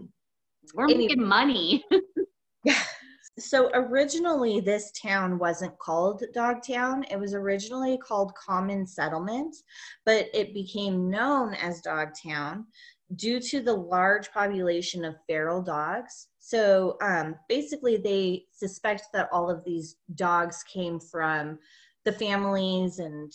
We're 0.74 0.84
Anyway. 0.84 1.06
making 1.08 1.24
money. 1.24 1.84
so 3.38 3.70
originally 3.74 4.60
this 4.60 4.90
town 4.92 5.38
wasn't 5.38 5.78
called 5.78 6.22
dogtown. 6.32 7.04
It 7.10 7.18
was 7.18 7.34
originally 7.34 7.98
called 7.98 8.34
common 8.34 8.86
settlement 8.86 9.56
but 10.04 10.28
it 10.32 10.54
became 10.54 11.10
known 11.10 11.54
as 11.54 11.80
dogtown 11.82 12.66
due 13.14 13.38
to 13.38 13.60
the 13.60 13.72
large 13.72 14.32
population 14.32 15.04
of 15.04 15.16
feral 15.26 15.62
dogs. 15.62 16.28
So 16.38 16.96
um, 17.02 17.36
basically 17.48 17.96
they 17.96 18.44
suspect 18.52 19.08
that 19.12 19.28
all 19.32 19.50
of 19.50 19.64
these 19.64 19.96
dogs 20.14 20.64
came 20.64 20.98
from 20.98 21.58
the 22.04 22.12
families 22.12 22.98
and 22.98 23.32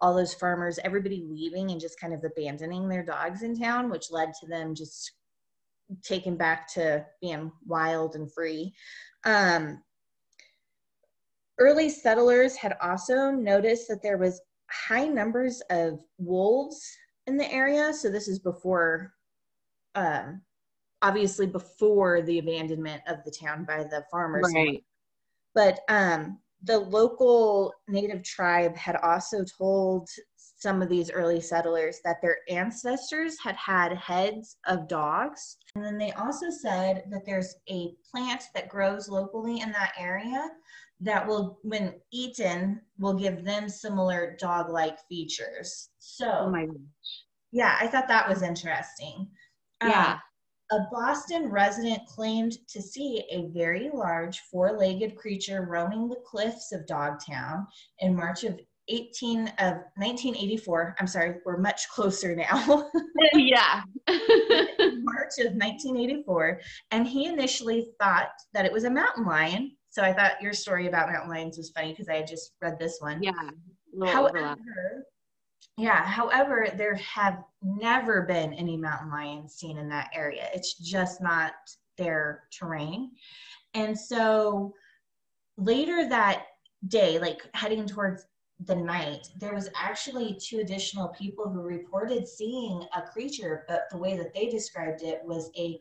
all 0.00 0.14
those 0.14 0.34
farmers 0.34 0.78
everybody 0.84 1.26
leaving 1.28 1.70
and 1.70 1.80
just 1.80 2.00
kind 2.00 2.14
of 2.14 2.24
abandoning 2.24 2.88
their 2.88 3.04
dogs 3.04 3.42
in 3.42 3.58
town 3.58 3.90
which 3.90 4.10
led 4.10 4.32
to 4.40 4.46
them 4.46 4.74
just 4.74 5.12
taken 6.02 6.36
back 6.36 6.72
to 6.74 7.04
being 7.20 7.50
wild 7.66 8.14
and 8.14 8.32
free 8.32 8.72
um, 9.24 9.82
early 11.58 11.88
settlers 11.88 12.56
had 12.56 12.76
also 12.80 13.30
noticed 13.30 13.88
that 13.88 14.02
there 14.02 14.18
was 14.18 14.40
high 14.70 15.06
numbers 15.06 15.62
of 15.70 16.00
wolves 16.18 16.96
in 17.26 17.36
the 17.36 17.50
area. 17.52 17.92
So 17.92 18.08
this 18.08 18.28
is 18.28 18.38
before, 18.38 19.12
um, 19.94 20.40
obviously 21.02 21.46
before 21.46 22.22
the 22.22 22.38
abandonment 22.38 23.02
of 23.06 23.18
the 23.24 23.30
town 23.30 23.64
by 23.64 23.84
the 23.84 24.04
farmers. 24.10 24.50
Right. 24.54 24.82
But 25.54 25.80
um, 25.88 26.38
the 26.62 26.78
local 26.78 27.72
native 27.88 28.22
tribe 28.22 28.76
had 28.76 28.96
also 28.96 29.44
told 29.44 30.08
some 30.36 30.82
of 30.82 30.90
these 30.90 31.10
early 31.10 31.40
settlers 31.40 32.00
that 32.04 32.20
their 32.20 32.38
ancestors 32.50 33.36
had 33.42 33.56
had 33.56 33.96
heads 33.96 34.58
of 34.66 34.88
dogs. 34.88 35.56
And 35.74 35.84
then 35.84 35.96
they 35.96 36.12
also 36.12 36.50
said 36.50 37.04
that 37.10 37.24
there's 37.24 37.54
a 37.70 37.92
plant 38.10 38.44
that 38.54 38.68
grows 38.68 39.08
locally 39.08 39.60
in 39.60 39.72
that 39.72 39.94
area 39.98 40.48
that 41.00 41.26
will, 41.26 41.58
when 41.62 41.94
eaten, 42.12 42.82
will 42.98 43.14
give 43.14 43.42
them 43.42 43.70
similar 43.70 44.36
dog 44.38 44.68
like 44.68 44.98
features. 45.08 45.88
So, 45.98 46.30
Oh 46.30 46.50
my 46.50 46.66
yeah, 47.52 47.76
I 47.80 47.86
thought 47.88 48.06
that 48.08 48.28
was 48.28 48.42
interesting. 48.42 49.28
Um, 49.80 49.90
Yeah. 49.90 50.18
A 50.72 50.78
Boston 50.92 51.50
resident 51.50 52.06
claimed 52.06 52.56
to 52.68 52.80
see 52.80 53.24
a 53.30 53.48
very 53.48 53.90
large 53.92 54.40
four 54.50 54.78
legged 54.78 55.16
creature 55.16 55.66
roaming 55.68 56.08
the 56.08 56.20
cliffs 56.24 56.72
of 56.72 56.86
Dogtown 56.86 57.66
in 57.98 58.14
March 58.14 58.44
of 58.44 58.58
18 58.88 59.48
of 59.58 59.74
1984. 59.96 60.96
I'm 60.98 61.06
sorry, 61.06 61.36
we're 61.44 61.58
much 61.58 61.88
closer 61.88 62.34
now. 62.34 62.90
Oh, 63.32 63.38
yeah. 63.38 63.82
March 64.08 65.38
of 65.40 65.52
1984. 65.52 66.60
And 66.90 67.06
he 67.06 67.26
initially 67.26 67.88
thought 68.00 68.30
that 68.54 68.64
it 68.64 68.72
was 68.72 68.84
a 68.84 68.90
mountain 68.90 69.26
lion. 69.26 69.76
So 69.90 70.02
I 70.02 70.14
thought 70.14 70.40
your 70.40 70.54
story 70.54 70.88
about 70.88 71.10
mountain 71.10 71.28
lions 71.28 71.58
was 71.58 71.70
funny 71.70 71.90
because 71.90 72.08
I 72.08 72.14
had 72.14 72.26
just 72.26 72.52
read 72.62 72.78
this 72.78 72.96
one. 73.00 73.22
yeah. 73.22 73.32
Little 73.92 74.26
overlap. 74.26 74.58
Yeah, 75.76 76.04
however, 76.04 76.68
there 76.76 76.96
have 76.96 77.42
never 77.62 78.22
been 78.22 78.52
any 78.52 78.76
mountain 78.76 79.10
lions 79.10 79.54
seen 79.54 79.78
in 79.78 79.88
that 79.88 80.10
area. 80.14 80.48
It's 80.54 80.74
just 80.74 81.22
not 81.22 81.52
their 81.96 82.44
terrain. 82.50 83.12
And 83.74 83.98
so 83.98 84.74
later 85.56 86.08
that 86.08 86.46
day, 86.88 87.18
like 87.18 87.42
heading 87.54 87.86
towards 87.86 88.26
the 88.66 88.76
night, 88.76 89.28
there 89.38 89.54
was 89.54 89.70
actually 89.74 90.38
two 90.40 90.58
additional 90.58 91.08
people 91.08 91.48
who 91.48 91.62
reported 91.62 92.28
seeing 92.28 92.84
a 92.94 93.02
creature, 93.02 93.64
but 93.68 93.84
the 93.90 93.96
way 93.96 94.16
that 94.16 94.34
they 94.34 94.48
described 94.48 95.02
it 95.02 95.20
was 95.24 95.50
a 95.56 95.78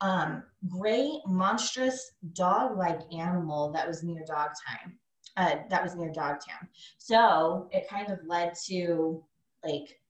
um, 0.00 0.42
gray, 0.68 1.20
monstrous, 1.26 2.12
dog-like 2.32 3.00
animal 3.12 3.72
that 3.72 3.86
was 3.86 4.02
near 4.02 4.24
dog 4.26 4.50
time. 4.66 4.98
Uh, 5.38 5.58
that 5.70 5.84
was 5.84 5.94
near 5.94 6.10
Dogtown. 6.10 6.68
So 6.98 7.68
it 7.70 7.88
kind 7.88 8.10
of 8.10 8.18
led 8.26 8.54
to 8.66 9.22
like 9.64 10.00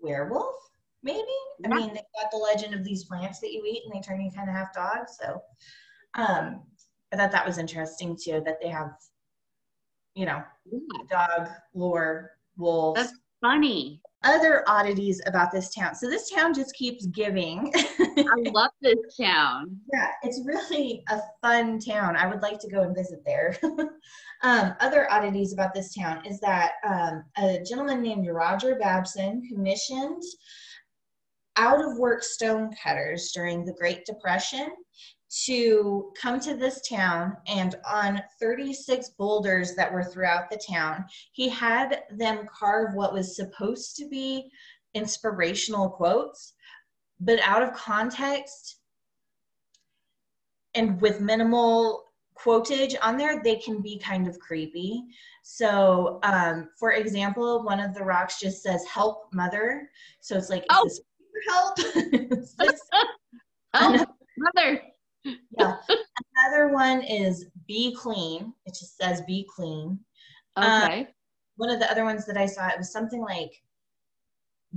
werewolf, 0.00 0.56
maybe. 1.02 1.26
Yeah. 1.60 1.68
I 1.70 1.74
mean, 1.74 1.88
they've 1.88 2.02
got 2.20 2.30
the 2.30 2.38
legend 2.38 2.72
of 2.74 2.84
these 2.84 3.04
plants 3.04 3.38
that 3.40 3.52
you 3.52 3.62
eat 3.66 3.82
and 3.84 3.94
they 3.94 4.00
turn 4.00 4.22
you 4.22 4.30
kind 4.30 4.48
of 4.48 4.54
half 4.54 4.74
dog. 4.74 5.06
So 5.08 5.42
um, 6.14 6.62
I 7.12 7.16
thought 7.16 7.32
that 7.32 7.46
was 7.46 7.58
interesting 7.58 8.16
too, 8.16 8.42
that 8.46 8.62
they 8.62 8.68
have, 8.68 8.92
you 10.14 10.24
know, 10.24 10.42
dog 11.10 11.48
lore, 11.74 12.30
wolves. 12.56 12.98
That's 12.98 13.12
funny. 13.42 14.00
Other 14.24 14.64
oddities 14.66 15.22
about 15.26 15.52
this 15.52 15.72
town. 15.72 15.94
So 15.94 16.10
this 16.10 16.28
town 16.28 16.52
just 16.52 16.74
keeps 16.74 17.06
giving. 17.06 17.72
I 18.00 18.50
love 18.50 18.72
this 18.82 18.98
town. 19.20 19.78
Yeah, 19.92 20.08
it's 20.24 20.42
really 20.44 21.04
a 21.08 21.20
fun 21.40 21.78
town. 21.78 22.16
I 22.16 22.26
would 22.26 22.42
like 22.42 22.58
to 22.60 22.68
go 22.68 22.82
and 22.82 22.96
visit 22.96 23.20
there. 23.24 23.56
um, 24.42 24.74
other 24.80 25.10
oddities 25.12 25.52
about 25.52 25.72
this 25.72 25.94
town 25.94 26.26
is 26.26 26.40
that 26.40 26.72
um, 26.84 27.24
a 27.38 27.62
gentleman 27.62 28.02
named 28.02 28.26
Roger 28.28 28.74
Babson 28.74 29.40
commissioned 29.48 30.22
out 31.56 31.80
of 31.80 31.98
work 31.98 32.24
stone 32.24 32.70
cutters 32.82 33.30
during 33.32 33.64
the 33.64 33.74
Great 33.74 34.04
Depression 34.04 34.68
to 35.44 36.12
come 36.20 36.40
to 36.40 36.54
this 36.54 36.80
town 36.88 37.36
and 37.46 37.76
on 37.88 38.22
36 38.40 39.10
boulders 39.10 39.74
that 39.76 39.92
were 39.92 40.04
throughout 40.04 40.50
the 40.50 40.60
town, 40.68 41.04
he 41.32 41.48
had 41.48 42.02
them 42.10 42.46
carve 42.52 42.94
what 42.94 43.12
was 43.12 43.36
supposed 43.36 43.96
to 43.96 44.08
be 44.08 44.50
inspirational 44.94 45.90
quotes, 45.90 46.54
but 47.20 47.38
out 47.40 47.62
of 47.62 47.72
context 47.72 48.76
and 50.74 51.00
with 51.00 51.20
minimal 51.20 52.04
quotage 52.34 52.94
on 53.02 53.16
there, 53.16 53.42
they 53.42 53.56
can 53.56 53.80
be 53.80 53.98
kind 53.98 54.28
of 54.28 54.38
creepy. 54.38 55.04
So, 55.42 56.20
um, 56.22 56.68
for 56.78 56.92
example, 56.92 57.64
one 57.64 57.80
of 57.80 57.94
the 57.94 58.04
rocks 58.04 58.38
just 58.38 58.62
says 58.62 58.84
"Help, 58.86 59.32
Mother." 59.32 59.90
So 60.20 60.36
it's 60.36 60.50
like, 60.50 60.64
oh. 60.70 60.88
help? 61.48 61.78
help, 63.74 64.08
mother 64.36 64.82
yeah. 65.24 65.76
Another 66.36 66.68
one 66.72 67.02
is 67.02 67.46
be 67.66 67.94
clean. 67.94 68.52
It 68.66 68.74
just 68.78 68.96
says 68.96 69.22
be 69.26 69.46
clean. 69.54 69.98
Um, 70.56 70.82
okay. 70.82 71.00
Um, 71.00 71.06
one 71.56 71.70
of 71.70 71.80
the 71.80 71.90
other 71.90 72.04
ones 72.04 72.24
that 72.26 72.36
I 72.36 72.46
saw, 72.46 72.68
it 72.68 72.78
was 72.78 72.92
something 72.92 73.20
like 73.20 73.52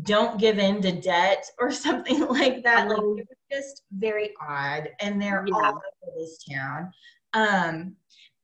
don't 0.03 0.39
give 0.39 0.57
in 0.57 0.81
to 0.81 0.91
debt 0.91 1.45
or 1.59 1.71
something 1.71 2.27
like 2.27 2.63
that. 2.63 2.87
Like 2.87 2.99
oh. 2.99 3.17
it 3.17 3.27
was 3.29 3.37
just 3.51 3.83
very 3.91 4.31
odd. 4.41 4.89
And 4.99 5.21
they're 5.21 5.45
yeah. 5.47 5.53
all 5.55 5.69
over 5.69 6.17
this 6.17 6.43
town. 6.49 6.91
Um, 7.33 7.95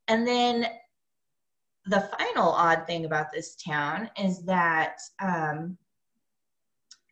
and 0.08 0.26
then 0.26 0.68
the 1.86 2.10
final 2.18 2.50
odd 2.52 2.86
thing 2.86 3.06
about 3.06 3.32
this 3.32 3.56
town 3.56 4.10
is 4.22 4.44
that 4.44 5.00
um, 5.22 5.78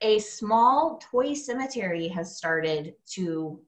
a 0.01 0.19
small 0.19 0.99
toy 1.11 1.33
cemetery 1.33 2.07
has 2.09 2.37
started 2.37 2.93
to 3.13 3.59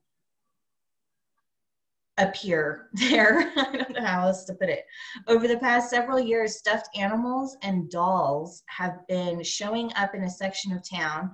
appear 2.18 2.90
there. 2.94 3.52
I 3.58 3.76
don't 3.76 3.92
know 3.92 4.06
how 4.06 4.28
else 4.28 4.46
to 4.46 4.54
put 4.54 4.70
it. 4.70 4.86
Over 5.28 5.48
the 5.48 5.58
past 5.58 5.90
several 5.90 6.20
years, 6.20 6.58
stuffed 6.58 6.90
animals 6.96 7.58
and 7.62 7.90
dolls 7.90 8.64
have 8.68 9.06
been 9.08 9.44
showing 9.44 9.92
up 9.96 10.16
in 10.16 10.24
a 10.24 10.30
section 10.30 10.72
of 10.74 10.88
town. 10.88 11.34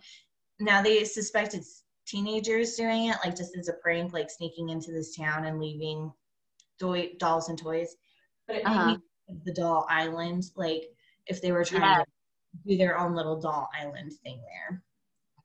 Now 0.59 0.81
they 0.81 1.03
suspect 1.03 1.53
it's 1.53 1.83
teenagers 2.05 2.75
doing 2.75 3.09
it, 3.09 3.17
like 3.23 3.35
just 3.35 3.57
as 3.57 3.69
a 3.69 3.73
prank, 3.73 4.13
like 4.13 4.29
sneaking 4.29 4.69
into 4.69 4.91
this 4.91 5.15
town 5.15 5.45
and 5.45 5.59
leaving 5.59 6.11
do- 6.79 7.13
dolls 7.17 7.49
and 7.49 7.57
toys. 7.57 7.95
But 8.47 8.57
it 8.57 8.65
uh-huh. 8.65 8.97
the 9.45 9.53
doll 9.53 9.87
island, 9.89 10.43
like 10.55 10.83
if 11.27 11.41
they 11.41 11.51
were 11.51 11.63
trying 11.63 11.81
yeah. 11.81 12.03
to 12.03 12.05
do 12.67 12.77
their 12.77 12.99
own 12.99 13.15
little 13.15 13.39
doll 13.39 13.69
island 13.77 14.11
thing 14.23 14.41
there. 14.41 14.83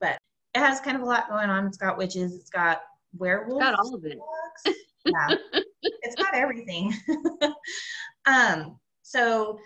But 0.01 0.17
it 0.53 0.59
has 0.59 0.81
kind 0.81 0.97
of 0.97 1.03
a 1.03 1.05
lot 1.05 1.29
going 1.29 1.49
on. 1.49 1.65
It's 1.65 1.77
got 1.77 1.97
witches, 1.97 2.35
it's 2.35 2.49
got 2.49 2.81
werewolves. 3.17 3.63
It's 3.63 3.71
got 3.71 3.79
all 3.79 3.95
of 3.95 4.03
it 4.03 4.19
yeah, 5.05 5.35
it's 5.81 6.15
got 6.15 6.33
everything. 6.33 6.93
um, 8.25 8.79
so 9.01 9.59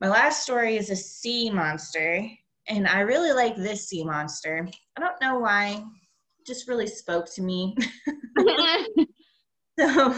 my 0.00 0.08
last 0.08 0.42
story 0.42 0.76
is 0.76 0.90
a 0.90 0.96
sea 0.96 1.50
monster, 1.50 2.26
and 2.68 2.86
I 2.86 3.00
really 3.00 3.32
like 3.32 3.56
this 3.56 3.88
sea 3.88 4.04
monster. 4.04 4.68
I 4.96 5.00
don't 5.00 5.20
know 5.20 5.38
why, 5.38 5.84
just 6.46 6.68
really 6.68 6.86
spoke 6.86 7.32
to 7.34 7.42
me. 7.42 7.76
so 9.78 10.14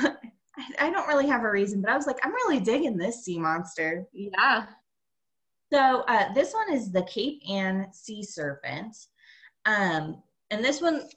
I, 0.57 0.75
I 0.79 0.91
don't 0.91 1.09
really 1.09 1.27
have 1.27 1.45
a 1.45 1.51
reason, 1.51 1.81
but 1.81 1.91
I 1.91 1.97
was 1.97 2.07
like, 2.07 2.19
I'm 2.25 2.35
really 2.35 2.61
digging 2.61 2.97
this 2.97 3.25
sea 3.25 3.39
monster. 3.39 4.07
Yeah. 4.13 4.67
So 5.73 6.05
uh, 6.07 6.33
this 6.35 6.53
one 6.53 6.73
is 6.73 6.93
the 6.93 7.03
Cape 7.05 7.41
Ann 7.49 7.89
sea 7.93 8.23
serpent. 8.23 8.95
Um, 9.65 10.23
and 10.51 10.63
this 10.63 10.83
one, 10.83 11.09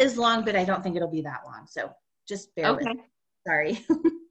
is 0.00 0.16
long, 0.16 0.44
but 0.44 0.56
I 0.56 0.64
don't 0.64 0.82
think 0.82 0.96
it'll 0.96 1.10
be 1.10 1.22
that 1.22 1.42
long. 1.44 1.66
So 1.68 1.90
just 2.26 2.54
bear 2.54 2.70
okay. 2.70 2.84
with 2.84 2.96
me. 2.96 3.02
Sorry. 3.46 3.86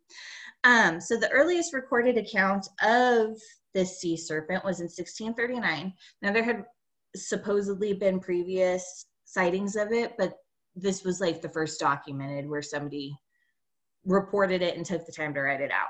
um, 0.63 0.99
so 0.99 1.17
the 1.17 1.29
earliest 1.31 1.73
recorded 1.73 2.17
account 2.17 2.67
of 2.83 3.37
this 3.73 3.99
sea 3.99 4.17
serpent 4.17 4.65
was 4.65 4.79
in 4.79 4.85
1639. 4.85 5.93
Now 6.21 6.31
there 6.31 6.43
had 6.43 6.65
supposedly 7.15 7.93
been 7.93 8.19
previous 8.19 9.05
sightings 9.25 9.75
of 9.75 9.91
it, 9.91 10.13
but 10.17 10.33
this 10.75 11.03
was 11.03 11.19
like 11.21 11.41
the 11.41 11.49
first 11.49 11.79
documented 11.79 12.49
where 12.49 12.61
somebody 12.61 13.15
reported 14.05 14.61
it 14.61 14.75
and 14.75 14.85
took 14.85 15.05
the 15.05 15.11
time 15.11 15.33
to 15.33 15.41
write 15.41 15.61
it 15.61 15.71
out. 15.71 15.89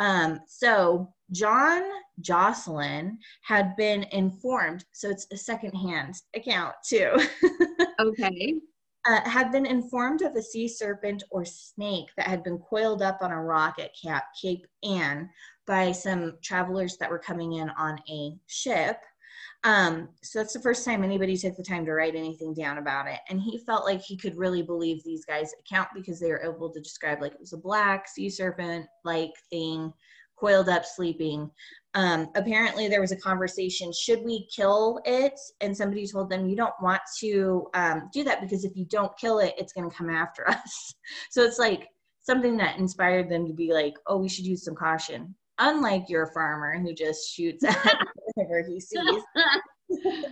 Um, 0.00 0.40
so 0.46 1.12
John 1.32 1.82
Josselyn 2.22 3.16
had 3.42 3.74
been 3.76 4.04
informed, 4.12 4.84
so 4.92 5.10
it's 5.10 5.26
a 5.32 5.36
secondhand 5.36 6.14
account 6.36 6.74
too. 6.88 7.16
okay 8.00 8.60
uh, 9.08 9.28
had 9.28 9.50
been 9.50 9.64
informed 9.64 10.20
of 10.22 10.36
a 10.36 10.42
sea 10.42 10.68
serpent 10.68 11.22
or 11.30 11.44
snake 11.44 12.08
that 12.16 12.26
had 12.26 12.44
been 12.44 12.58
coiled 12.58 13.00
up 13.00 13.18
on 13.22 13.32
a 13.32 13.42
rock 13.42 13.76
at 13.78 13.90
Cap, 14.00 14.24
Cape 14.40 14.66
Ann 14.84 15.30
by 15.66 15.92
some 15.92 16.34
travelers 16.42 16.96
that 16.98 17.10
were 17.10 17.18
coming 17.18 17.54
in 17.54 17.70
on 17.70 17.98
a 18.10 18.32
ship. 18.46 18.98
Um, 19.64 20.10
so 20.22 20.38
that's 20.38 20.52
the 20.52 20.60
first 20.60 20.84
time 20.84 21.02
anybody 21.02 21.36
took 21.36 21.56
the 21.56 21.62
time 21.62 21.84
to 21.86 21.92
write 21.92 22.14
anything 22.14 22.54
down 22.54 22.78
about 22.78 23.08
it. 23.08 23.18
And 23.28 23.40
he 23.40 23.58
felt 23.58 23.84
like 23.84 24.02
he 24.02 24.16
could 24.16 24.36
really 24.36 24.62
believe 24.62 25.02
these 25.02 25.24
guys' 25.24 25.54
account 25.58 25.88
because 25.94 26.20
they 26.20 26.30
were 26.30 26.44
able 26.44 26.70
to 26.70 26.80
describe 26.80 27.20
like 27.20 27.32
it 27.32 27.40
was 27.40 27.54
a 27.54 27.58
black 27.58 28.08
sea 28.08 28.28
serpent 28.28 28.86
like 29.04 29.32
thing 29.50 29.92
coiled 30.38 30.68
up 30.68 30.84
sleeping. 30.84 31.50
Um, 31.94 32.28
apparently, 32.34 32.86
there 32.88 33.00
was 33.00 33.12
a 33.12 33.16
conversation 33.16 33.92
should 33.92 34.22
we 34.22 34.46
kill 34.54 35.00
it? 35.04 35.38
And 35.60 35.76
somebody 35.76 36.06
told 36.06 36.30
them, 36.30 36.48
you 36.48 36.56
don't 36.56 36.74
want 36.82 37.00
to 37.20 37.66
um, 37.74 38.10
do 38.12 38.22
that 38.24 38.40
because 38.40 38.64
if 38.64 38.76
you 38.76 38.84
don't 38.84 39.16
kill 39.18 39.38
it, 39.40 39.54
it's 39.58 39.72
going 39.72 39.88
to 39.88 39.96
come 39.96 40.10
after 40.10 40.48
us. 40.50 40.94
So 41.30 41.42
it's 41.42 41.58
like 41.58 41.88
something 42.20 42.56
that 42.58 42.78
inspired 42.78 43.30
them 43.30 43.46
to 43.46 43.54
be 43.54 43.72
like, 43.72 43.94
oh, 44.06 44.18
we 44.18 44.28
should 44.28 44.46
use 44.46 44.64
some 44.64 44.74
caution. 44.74 45.34
Unlike 45.58 46.04
your 46.08 46.26
farmer 46.28 46.78
who 46.78 46.94
just 46.94 47.34
shoots 47.34 47.64
at 47.64 47.98
whatever 48.34 48.62
he 48.68 48.78
sees. 48.78 49.22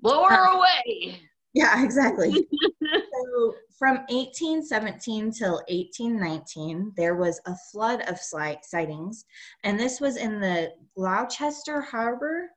Blow 0.00 0.24
her 0.24 0.46
um, 0.46 0.56
away. 0.56 1.20
Yeah, 1.54 1.84
exactly. 1.84 2.32
so 2.82 3.54
from 3.78 3.98
1817 4.08 5.30
till 5.30 5.62
1819, 5.68 6.92
there 6.96 7.14
was 7.14 7.40
a 7.46 7.54
flood 7.70 8.02
of 8.08 8.18
sightings, 8.18 9.24
and 9.62 9.78
this 9.78 10.00
was 10.00 10.16
in 10.16 10.40
the 10.40 10.72
Gloucester 10.96 11.80
Harbor. 11.80 12.50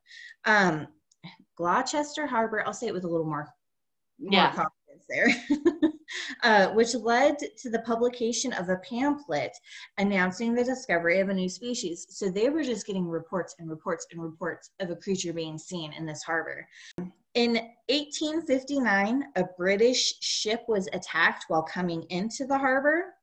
Um, 0.45 0.87
Gloucester 1.55 2.25
Harbor, 2.25 2.63
I'll 2.65 2.73
say 2.73 2.87
it 2.87 2.93
with 2.93 3.03
a 3.03 3.07
little 3.07 3.27
more, 3.27 3.47
yeah. 4.19 4.47
confidence 4.47 5.05
there, 5.09 5.27
uh, 6.43 6.73
which 6.73 6.95
led 6.95 7.37
to 7.57 7.69
the 7.69 7.79
publication 7.79 8.51
of 8.53 8.69
a 8.69 8.77
pamphlet 8.77 9.51
announcing 9.99 10.55
the 10.55 10.63
discovery 10.63 11.19
of 11.19 11.29
a 11.29 11.33
new 11.33 11.49
species. 11.49 12.07
So 12.09 12.29
they 12.29 12.49
were 12.49 12.63
just 12.63 12.87
getting 12.87 13.07
reports 13.07 13.55
and 13.59 13.69
reports 13.69 14.07
and 14.11 14.21
reports 14.21 14.71
of 14.79 14.89
a 14.89 14.95
creature 14.95 15.33
being 15.33 15.57
seen 15.59 15.93
in 15.93 16.05
this 16.05 16.23
harbor. 16.23 16.67
In 17.37 17.53
1859, 17.89 19.23
a 19.35 19.43
British 19.59 20.19
ship 20.21 20.63
was 20.67 20.89
attacked 20.91 21.45
while 21.49 21.61
coming 21.61 22.01
into 22.09 22.47
the 22.47 22.57
harbor. 22.57 23.13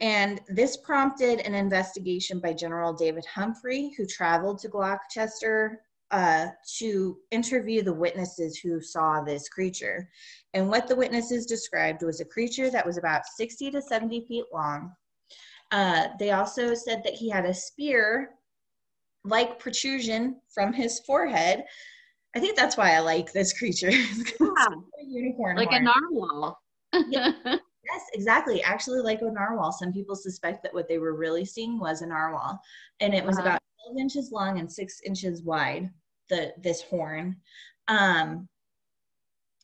And 0.00 0.40
this 0.48 0.78
prompted 0.78 1.38
an 1.46 1.54
investigation 1.54 2.40
by 2.40 2.54
General 2.54 2.92
David 2.92 3.24
Humphrey, 3.24 3.92
who 3.96 4.04
traveled 4.04 4.58
to 4.58 4.68
Gloucester 4.68 5.82
uh, 6.10 6.48
to 6.78 7.18
interview 7.30 7.84
the 7.84 7.94
witnesses 7.94 8.58
who 8.58 8.80
saw 8.80 9.22
this 9.22 9.48
creature. 9.48 10.10
And 10.54 10.68
what 10.68 10.88
the 10.88 10.96
witnesses 10.96 11.46
described 11.46 12.02
was 12.02 12.20
a 12.20 12.24
creature 12.24 12.68
that 12.68 12.84
was 12.84 12.98
about 12.98 13.26
60 13.26 13.70
to 13.70 13.80
70 13.80 14.26
feet 14.26 14.46
long. 14.52 14.90
Uh, 15.70 16.08
they 16.18 16.32
also 16.32 16.74
said 16.74 17.04
that 17.04 17.14
he 17.14 17.30
had 17.30 17.44
a 17.44 17.54
spear 17.54 18.30
like 19.24 19.60
protrusion 19.60 20.40
from 20.52 20.72
his 20.72 20.98
forehead. 21.06 21.64
I 22.34 22.40
think 22.40 22.56
that's 22.56 22.76
why 22.76 22.94
I 22.94 23.00
like 23.00 23.32
this 23.32 23.52
creature. 23.52 23.90
yeah. 23.90 24.66
unicorn 25.06 25.56
like 25.56 25.70
horn. 25.70 25.82
a 25.82 25.84
narwhal. 25.84 26.58
yeah. 27.08 27.32
Yes, 27.84 28.02
exactly. 28.14 28.62
Actually, 28.62 29.00
like 29.00 29.22
a 29.22 29.30
narwhal. 29.30 29.72
Some 29.72 29.92
people 29.92 30.14
suspect 30.14 30.62
that 30.62 30.72
what 30.72 30.86
they 30.86 30.98
were 30.98 31.16
really 31.16 31.44
seeing 31.44 31.80
was 31.80 32.00
a 32.00 32.06
narwhal, 32.06 32.60
and 33.00 33.12
it 33.12 33.24
was 33.24 33.38
uh-huh. 33.38 33.48
about 33.48 33.60
12 33.86 33.98
inches 33.98 34.30
long 34.30 34.60
and 34.60 34.70
six 34.70 35.00
inches 35.04 35.42
wide. 35.42 35.90
The 36.28 36.54
this 36.62 36.80
horn. 36.82 37.36
Um, 37.88 38.48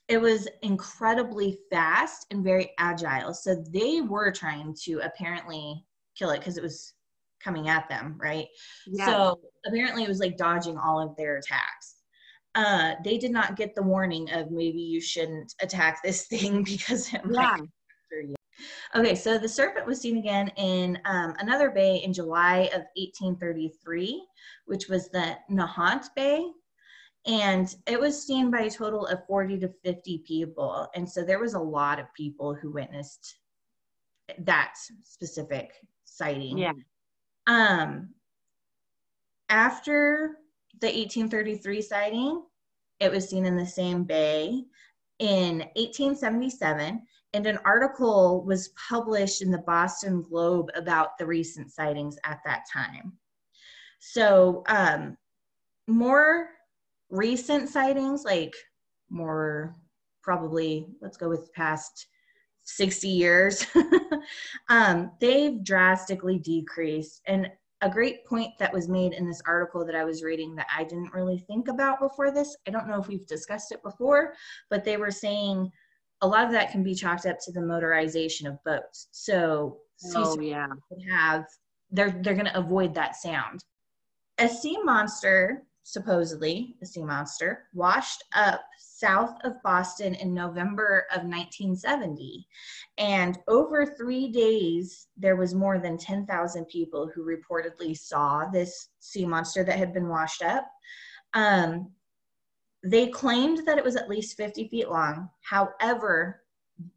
it 0.08 0.20
was 0.20 0.48
incredibly 0.62 1.58
fast 1.70 2.26
and 2.30 2.42
very 2.42 2.72
agile. 2.78 3.34
So 3.34 3.62
they 3.70 4.00
were 4.00 4.32
trying 4.32 4.74
to 4.84 5.00
apparently 5.04 5.84
kill 6.16 6.30
it 6.30 6.38
because 6.38 6.56
it 6.56 6.62
was 6.62 6.94
coming 7.40 7.68
at 7.68 7.88
them, 7.88 8.16
right? 8.18 8.46
Yeah. 8.86 9.06
So 9.06 9.40
apparently 9.66 10.02
it 10.02 10.08
was 10.08 10.18
like 10.18 10.36
dodging 10.36 10.78
all 10.78 11.00
of 11.00 11.14
their 11.16 11.36
attacks. 11.36 11.97
Uh, 12.58 12.94
they 13.04 13.18
did 13.18 13.30
not 13.30 13.54
get 13.54 13.72
the 13.76 13.82
warning 13.82 14.28
of 14.32 14.50
maybe 14.50 14.80
you 14.80 15.00
shouldn't 15.00 15.54
attack 15.60 16.02
this 16.02 16.26
thing 16.32 16.64
because 16.64 17.12
it 17.14 17.20
yeah. 17.30 17.56
might 17.56 17.68
you. 18.10 18.34
Okay, 18.96 19.14
so 19.14 19.38
the 19.38 19.48
serpent 19.48 19.86
was 19.86 20.00
seen 20.00 20.16
again 20.16 20.48
in 20.56 20.98
um, 21.04 21.34
another 21.38 21.70
bay 21.70 22.02
in 22.04 22.12
July 22.12 22.62
of 22.74 22.82
1833, 22.96 24.26
which 24.66 24.88
was 24.88 25.08
the 25.10 25.36
Nahant 25.48 26.06
Bay 26.16 26.44
and 27.26 27.76
it 27.86 28.00
was 28.00 28.26
seen 28.26 28.50
by 28.50 28.62
a 28.62 28.70
total 28.70 29.06
of 29.06 29.26
40 29.26 29.58
to 29.60 29.68
50 29.84 30.22
people 30.26 30.88
and 30.94 31.08
so 31.08 31.22
there 31.22 31.38
was 31.38 31.54
a 31.54 31.60
lot 31.60 31.98
of 31.98 32.12
people 32.14 32.54
who 32.54 32.72
witnessed 32.72 33.38
that 34.40 34.74
specific 35.02 35.72
sighting 36.04 36.58
yeah 36.58 36.72
um 37.46 38.10
after 39.48 40.38
the 40.80 40.86
1833 40.86 41.82
sighting 41.82 42.42
it 43.00 43.10
was 43.10 43.28
seen 43.28 43.46
in 43.46 43.56
the 43.56 43.66
same 43.66 44.04
bay 44.04 44.64
in 45.18 45.58
1877 45.76 47.02
and 47.34 47.46
an 47.46 47.58
article 47.64 48.44
was 48.44 48.68
published 48.88 49.42
in 49.42 49.50
the 49.50 49.58
boston 49.58 50.22
globe 50.22 50.70
about 50.74 51.18
the 51.18 51.26
recent 51.26 51.70
sightings 51.70 52.16
at 52.24 52.38
that 52.44 52.64
time 52.72 53.12
so 54.00 54.62
um, 54.66 55.16
more 55.86 56.50
recent 57.10 57.68
sightings, 57.68 58.24
like 58.24 58.54
more 59.10 59.76
probably, 60.22 60.86
let's 61.00 61.16
go 61.16 61.28
with 61.28 61.52
past 61.54 62.06
60 62.64 63.08
years, 63.08 63.66
um, 64.68 65.10
they've 65.20 65.64
drastically 65.64 66.38
decreased. 66.38 67.22
And 67.26 67.50
a 67.80 67.88
great 67.88 68.24
point 68.26 68.52
that 68.58 68.72
was 68.72 68.88
made 68.88 69.12
in 69.12 69.26
this 69.26 69.42
article 69.46 69.84
that 69.86 69.94
I 69.94 70.04
was 70.04 70.22
reading 70.22 70.54
that 70.56 70.66
I 70.74 70.84
didn't 70.84 71.12
really 71.12 71.38
think 71.38 71.68
about 71.68 72.00
before 72.00 72.30
this, 72.30 72.56
I 72.66 72.70
don't 72.70 72.88
know 72.88 73.00
if 73.00 73.08
we've 73.08 73.26
discussed 73.26 73.72
it 73.72 73.82
before, 73.82 74.34
but 74.68 74.84
they 74.84 74.96
were 74.96 75.10
saying 75.10 75.70
a 76.20 76.26
lot 76.26 76.44
of 76.44 76.50
that 76.52 76.72
can 76.72 76.82
be 76.82 76.94
chalked 76.94 77.26
up 77.26 77.38
to 77.44 77.52
the 77.52 77.60
motorization 77.60 78.48
of 78.48 78.62
boats. 78.64 79.08
So, 79.12 79.78
oh, 80.14 80.40
yeah. 80.40 80.66
have 81.10 81.44
they're 81.90 82.10
they're 82.22 82.34
going 82.34 82.46
to 82.46 82.58
avoid 82.58 82.94
that 82.94 83.16
sound. 83.16 83.64
A 84.38 84.48
sea 84.48 84.78
monster 84.82 85.62
supposedly 85.88 86.76
a 86.82 86.86
sea 86.86 87.02
monster, 87.02 87.64
washed 87.72 88.22
up 88.34 88.60
south 88.78 89.38
of 89.42 89.62
Boston 89.62 90.14
in 90.16 90.34
November 90.34 91.06
of 91.12 91.22
1970. 91.22 92.46
And 92.98 93.38
over 93.48 93.86
three 93.86 94.28
days, 94.28 95.06
there 95.16 95.36
was 95.36 95.54
more 95.54 95.78
than 95.78 95.96
10,000 95.96 96.66
people 96.66 97.10
who 97.14 97.24
reportedly 97.24 97.96
saw 97.96 98.44
this 98.50 98.90
sea 98.98 99.24
monster 99.24 99.64
that 99.64 99.78
had 99.78 99.94
been 99.94 100.08
washed 100.08 100.42
up. 100.42 100.70
Um, 101.32 101.90
they 102.84 103.06
claimed 103.06 103.66
that 103.66 103.78
it 103.78 103.84
was 103.84 103.96
at 103.96 104.10
least 104.10 104.36
50 104.36 104.68
feet 104.68 104.90
long. 104.90 105.30
However, 105.40 106.42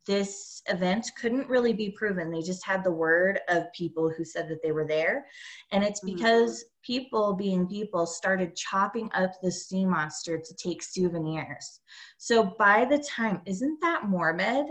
this 0.05 0.61
event 0.67 1.09
couldn't 1.19 1.49
really 1.49 1.73
be 1.73 1.91
proven. 1.91 2.31
They 2.31 2.41
just 2.41 2.65
had 2.65 2.83
the 2.83 2.91
word 2.91 3.39
of 3.49 3.71
people 3.73 4.11
who 4.11 4.23
said 4.23 4.47
that 4.49 4.61
they 4.61 4.71
were 4.71 4.87
there. 4.87 5.25
And 5.71 5.83
it's 5.83 6.01
mm-hmm. 6.01 6.15
because 6.15 6.65
people, 6.83 7.33
being 7.33 7.67
people, 7.67 8.05
started 8.05 8.55
chopping 8.55 9.09
up 9.13 9.31
the 9.41 9.51
sea 9.51 9.85
monster 9.85 10.37
to 10.37 10.55
take 10.55 10.83
souvenirs. 10.83 11.79
So 12.17 12.55
by 12.57 12.85
the 12.85 12.99
time, 12.99 13.41
isn't 13.45 13.79
that 13.81 14.05
morbid? 14.05 14.65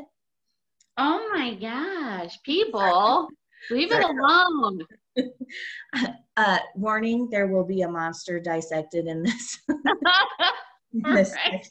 Oh 0.96 1.30
my 1.32 1.54
gosh, 1.54 2.38
people, 2.44 3.28
leave 3.70 3.90
it 3.90 4.04
alone. 4.04 4.80
uh, 6.36 6.58
warning 6.74 7.28
there 7.30 7.46
will 7.46 7.64
be 7.64 7.82
a 7.82 7.88
monster 7.88 8.38
dissected 8.38 9.06
in 9.06 9.22
this. 9.22 9.58
in 10.92 11.14
this 11.14 11.34
right. 11.34 11.66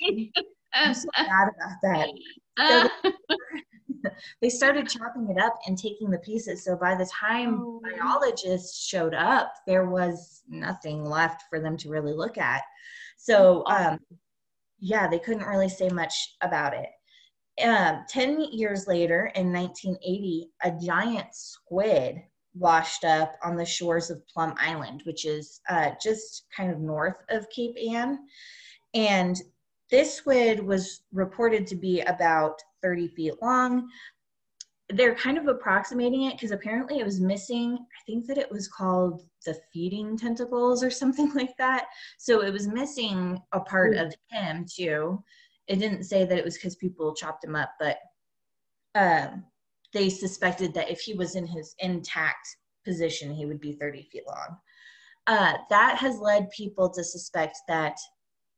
I'm 0.73 0.93
so 0.93 1.09
bad 1.15 1.49
about 1.49 1.77
that. 1.83 2.89
So 3.03 3.11
they 4.41 4.49
started 4.49 4.87
chopping 4.87 5.29
it 5.29 5.41
up 5.41 5.55
and 5.65 5.77
taking 5.77 6.09
the 6.09 6.19
pieces. 6.19 6.63
So 6.63 6.75
by 6.75 6.95
the 6.95 7.09
time 7.19 7.61
oh. 7.61 7.81
biologists 7.83 8.85
showed 8.85 9.13
up, 9.13 9.53
there 9.67 9.85
was 9.85 10.43
nothing 10.47 11.03
left 11.03 11.43
for 11.49 11.59
them 11.59 11.77
to 11.77 11.89
really 11.89 12.13
look 12.13 12.37
at. 12.37 12.61
So 13.17 13.63
um, 13.67 13.99
yeah, 14.79 15.07
they 15.07 15.19
couldn't 15.19 15.47
really 15.47 15.69
say 15.69 15.89
much 15.89 16.35
about 16.41 16.73
it. 16.73 16.89
Um, 17.63 18.05
10 18.07 18.41
years 18.51 18.87
later, 18.87 19.31
in 19.35 19.51
1980, 19.51 20.49
a 20.63 20.71
giant 20.81 21.27
squid 21.33 22.21
washed 22.55 23.03
up 23.03 23.35
on 23.43 23.55
the 23.55 23.65
shores 23.65 24.09
of 24.09 24.25
Plum 24.27 24.53
Island, 24.57 25.01
which 25.05 25.25
is 25.25 25.59
uh, 25.69 25.91
just 26.01 26.45
kind 26.55 26.71
of 26.71 26.79
north 26.79 27.17
of 27.29 27.49
Cape 27.49 27.75
Ann. 27.91 28.19
And 28.93 29.35
this 29.91 30.13
squid 30.13 30.59
was 30.59 31.01
reported 31.11 31.65
to 31.67 31.75
be 31.75 32.01
about 32.01 32.61
30 32.81 33.07
feet 33.09 33.33
long. 33.41 33.89
They're 34.89 35.15
kind 35.15 35.37
of 35.37 35.47
approximating 35.47 36.23
it 36.23 36.33
because 36.33 36.51
apparently 36.51 36.99
it 36.99 37.05
was 37.05 37.19
missing, 37.19 37.77
I 37.77 38.01
think 38.05 38.25
that 38.27 38.37
it 38.37 38.51
was 38.51 38.67
called 38.67 39.23
the 39.45 39.55
feeding 39.71 40.17
tentacles 40.17 40.83
or 40.83 40.89
something 40.89 41.33
like 41.33 41.55
that. 41.57 41.85
So 42.17 42.41
it 42.41 42.51
was 42.51 42.67
missing 42.67 43.39
a 43.51 43.59
part 43.59 43.95
mm. 43.95 44.05
of 44.05 44.15
him 44.31 44.65
too. 44.71 45.23
It 45.67 45.77
didn't 45.77 46.03
say 46.03 46.25
that 46.25 46.37
it 46.37 46.45
was 46.45 46.55
because 46.55 46.75
people 46.75 47.13
chopped 47.13 47.43
him 47.43 47.55
up, 47.55 47.71
but 47.79 47.97
um, 48.95 49.43
they 49.93 50.09
suspected 50.09 50.73
that 50.73 50.89
if 50.89 50.99
he 50.99 51.13
was 51.13 51.35
in 51.35 51.45
his 51.45 51.75
intact 51.79 52.57
position, 52.85 53.33
he 53.33 53.45
would 53.45 53.59
be 53.59 53.73
30 53.73 54.03
feet 54.11 54.23
long. 54.27 54.57
Uh, 55.27 55.53
that 55.69 55.95
has 55.97 56.17
led 56.17 56.49
people 56.49 56.89
to 56.89 57.03
suspect 57.03 57.57
that 57.67 57.95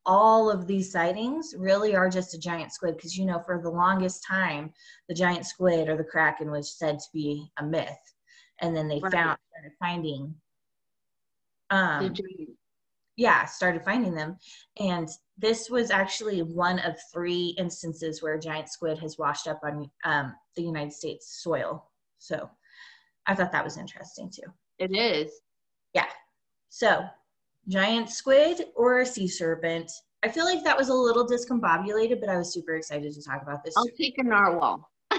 all 0.05 0.49
of 0.49 0.65
these 0.65 0.91
sightings 0.91 1.53
really 1.57 1.95
are 1.95 2.09
just 2.09 2.33
a 2.33 2.39
giant 2.39 2.73
squid 2.73 2.95
because 2.95 3.17
you 3.17 3.25
know 3.25 3.39
for 3.39 3.61
the 3.61 3.69
longest 3.69 4.25
time 4.27 4.71
the 5.07 5.13
giant 5.13 5.45
squid 5.45 5.87
or 5.87 5.95
the 5.95 6.03
kraken 6.03 6.49
was 6.49 6.77
said 6.77 6.97
to 6.97 7.05
be 7.13 7.51
a 7.59 7.63
myth 7.63 8.01
and 8.61 8.75
then 8.75 8.87
they 8.87 8.99
right. 8.99 9.11
found 9.11 9.37
started 9.51 9.73
finding 9.79 10.33
um 11.69 12.13
yeah 13.21 13.45
started 13.45 13.83
finding 13.83 14.15
them. 14.15 14.37
And 14.79 15.07
this 15.37 15.69
was 15.69 15.91
actually 15.91 16.41
one 16.41 16.79
of 16.79 16.95
three 17.13 17.55
instances 17.57 18.21
where 18.21 18.33
a 18.33 18.39
giant 18.39 18.69
squid 18.69 18.97
has 18.99 19.17
washed 19.17 19.47
up 19.47 19.59
on 19.63 19.89
um, 20.03 20.33
the 20.55 20.63
united 20.63 20.93
states 20.93 21.41
soil. 21.43 21.89
So 22.17 22.49
i 23.27 23.35
thought 23.35 23.51
that 23.51 23.63
was 23.63 23.77
interesting 23.77 24.31
too. 24.33 24.49
It 24.79 24.95
is. 24.95 25.31
Yeah. 25.93 26.07
So 26.69 27.05
giant 27.67 28.09
squid 28.09 28.65
or 28.75 28.99
a 28.99 29.05
sea 29.05 29.27
serpent. 29.27 29.91
I 30.23 30.29
feel 30.29 30.45
like 30.45 30.63
that 30.63 30.77
was 30.77 30.89
a 30.89 30.93
little 30.93 31.27
discombobulated, 31.27 32.19
but 32.19 32.29
I 32.29 32.37
was 32.37 32.53
super 32.53 32.75
excited 32.75 33.13
to 33.13 33.23
talk 33.23 33.41
about 33.41 33.63
this. 33.63 33.75
I'll 33.75 33.85
take 33.97 34.17
a 34.19 34.23
narwhal. 34.23 34.89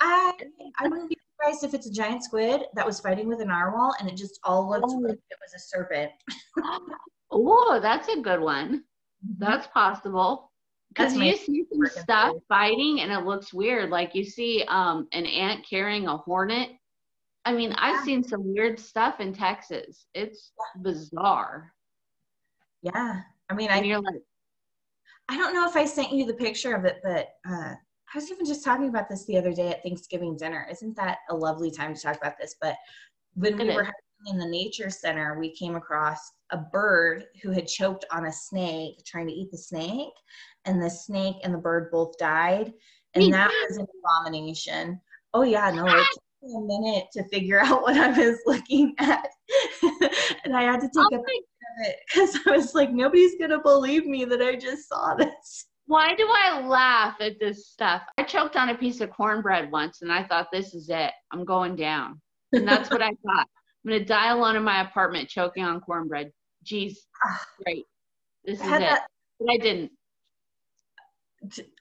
I 0.00 0.32
I 0.78 0.88
wouldn't 0.88 1.10
be 1.10 1.18
surprised 1.32 1.64
if 1.64 1.74
it's 1.74 1.86
a 1.86 1.92
giant 1.92 2.24
squid 2.24 2.62
that 2.74 2.86
was 2.86 3.00
fighting 3.00 3.28
with 3.28 3.40
a 3.40 3.44
narwhal 3.44 3.94
and 3.98 4.08
it 4.08 4.16
just 4.16 4.38
all 4.44 4.68
looked 4.68 4.86
oh. 4.88 4.98
like 4.98 5.12
it 5.14 5.38
was 5.40 5.54
a 5.54 5.58
serpent. 5.58 6.10
oh, 7.30 7.78
that's 7.80 8.08
a 8.08 8.20
good 8.20 8.40
one. 8.40 8.78
Mm-hmm. 9.24 9.32
That's 9.38 9.66
possible. 9.68 10.50
Because 10.88 11.14
you 11.14 11.36
see 11.36 11.64
some 11.70 12.02
stuff 12.02 12.36
fighting 12.48 13.00
and 13.00 13.12
it 13.12 13.26
looks 13.26 13.52
weird. 13.52 13.90
Like 13.90 14.14
you 14.14 14.24
see 14.24 14.64
um, 14.68 15.08
an 15.12 15.26
ant 15.26 15.66
carrying 15.68 16.06
a 16.06 16.16
hornet 16.16 16.70
I 17.46 17.52
mean, 17.52 17.72
I've 17.78 18.04
seen 18.04 18.24
some 18.24 18.52
weird 18.52 18.78
stuff 18.80 19.20
in 19.20 19.32
Texas. 19.32 20.06
It's 20.14 20.50
bizarre. 20.82 21.72
Yeah. 22.82 23.20
I 23.48 23.54
mean, 23.54 23.70
and 23.70 23.84
I, 23.84 23.88
you're 23.88 24.00
like, 24.00 24.20
I 25.28 25.36
don't 25.36 25.54
know 25.54 25.68
if 25.68 25.76
I 25.76 25.84
sent 25.84 26.10
you 26.10 26.26
the 26.26 26.34
picture 26.34 26.74
of 26.74 26.84
it, 26.84 26.98
but 27.04 27.28
uh, 27.48 27.74
I 27.74 28.16
was 28.16 28.32
even 28.32 28.46
just 28.46 28.64
talking 28.64 28.88
about 28.88 29.08
this 29.08 29.26
the 29.26 29.38
other 29.38 29.52
day 29.52 29.68
at 29.68 29.84
Thanksgiving 29.84 30.36
dinner. 30.36 30.66
Isn't 30.68 30.96
that 30.96 31.18
a 31.30 31.36
lovely 31.36 31.70
time 31.70 31.94
to 31.94 32.00
talk 32.00 32.16
about 32.16 32.36
this? 32.36 32.56
But 32.60 32.74
when 33.34 33.56
we 33.56 33.72
were 33.72 33.88
in 34.26 34.38
the 34.38 34.48
nature 34.48 34.90
center, 34.90 35.38
we 35.38 35.54
came 35.54 35.76
across 35.76 36.32
a 36.50 36.58
bird 36.58 37.26
who 37.42 37.52
had 37.52 37.68
choked 37.68 38.06
on 38.10 38.26
a 38.26 38.32
snake, 38.32 39.04
trying 39.06 39.28
to 39.28 39.32
eat 39.32 39.52
the 39.52 39.58
snake, 39.58 40.14
and 40.64 40.82
the 40.82 40.90
snake 40.90 41.36
and 41.44 41.54
the 41.54 41.58
bird 41.58 41.92
both 41.92 42.18
died. 42.18 42.72
And 43.14 43.32
that 43.32 43.52
was 43.68 43.78
an 43.78 43.86
abomination. 44.02 45.00
Oh 45.32 45.42
yeah, 45.42 45.70
no, 45.70 45.86
it's 45.86 46.18
a 46.54 46.60
minute 46.60 47.06
to 47.12 47.24
figure 47.28 47.60
out 47.64 47.82
what 47.82 47.96
I 47.96 48.08
was 48.10 48.38
looking 48.46 48.94
at. 48.98 49.26
and 50.44 50.56
I 50.56 50.62
had 50.62 50.80
to 50.80 50.86
take 50.86 50.92
Oh 50.96 51.06
a 51.06 51.18
picture 51.18 51.22
of 51.22 51.86
it 51.86 51.96
because 52.06 52.38
I 52.46 52.50
was 52.56 52.74
like, 52.74 52.90
nobody's 52.92 53.36
going 53.36 53.50
to 53.50 53.58
believe 53.58 54.06
me 54.06 54.24
that 54.24 54.42
I 54.42 54.56
just 54.56 54.88
saw 54.88 55.14
this. 55.14 55.66
Why 55.86 56.14
do 56.16 56.26
I 56.28 56.66
laugh 56.66 57.16
at 57.20 57.38
this 57.38 57.68
stuff? 57.68 58.02
I 58.18 58.24
choked 58.24 58.56
on 58.56 58.70
a 58.70 58.74
piece 58.74 59.00
of 59.00 59.10
cornbread 59.10 59.70
once 59.70 60.02
and 60.02 60.12
I 60.12 60.24
thought, 60.24 60.48
this 60.52 60.74
is 60.74 60.88
it. 60.90 61.12
I'm 61.32 61.44
going 61.44 61.76
down. 61.76 62.20
And 62.52 62.66
that's 62.66 62.90
what 62.90 63.02
I 63.02 63.10
thought. 63.24 63.46
I'm 63.84 63.90
going 63.90 64.00
to 64.00 64.04
die 64.04 64.30
alone 64.32 64.56
in 64.56 64.64
my 64.64 64.80
apartment 64.82 65.28
choking 65.28 65.62
on 65.64 65.80
cornbread. 65.80 66.32
Jeez, 66.64 66.96
ah. 67.24 67.46
great. 67.64 67.84
This 68.44 68.58
is 68.60 68.66
it. 68.66 68.80
that- 68.80 69.06
But 69.38 69.52
I 69.52 69.58
didn't. 69.58 69.92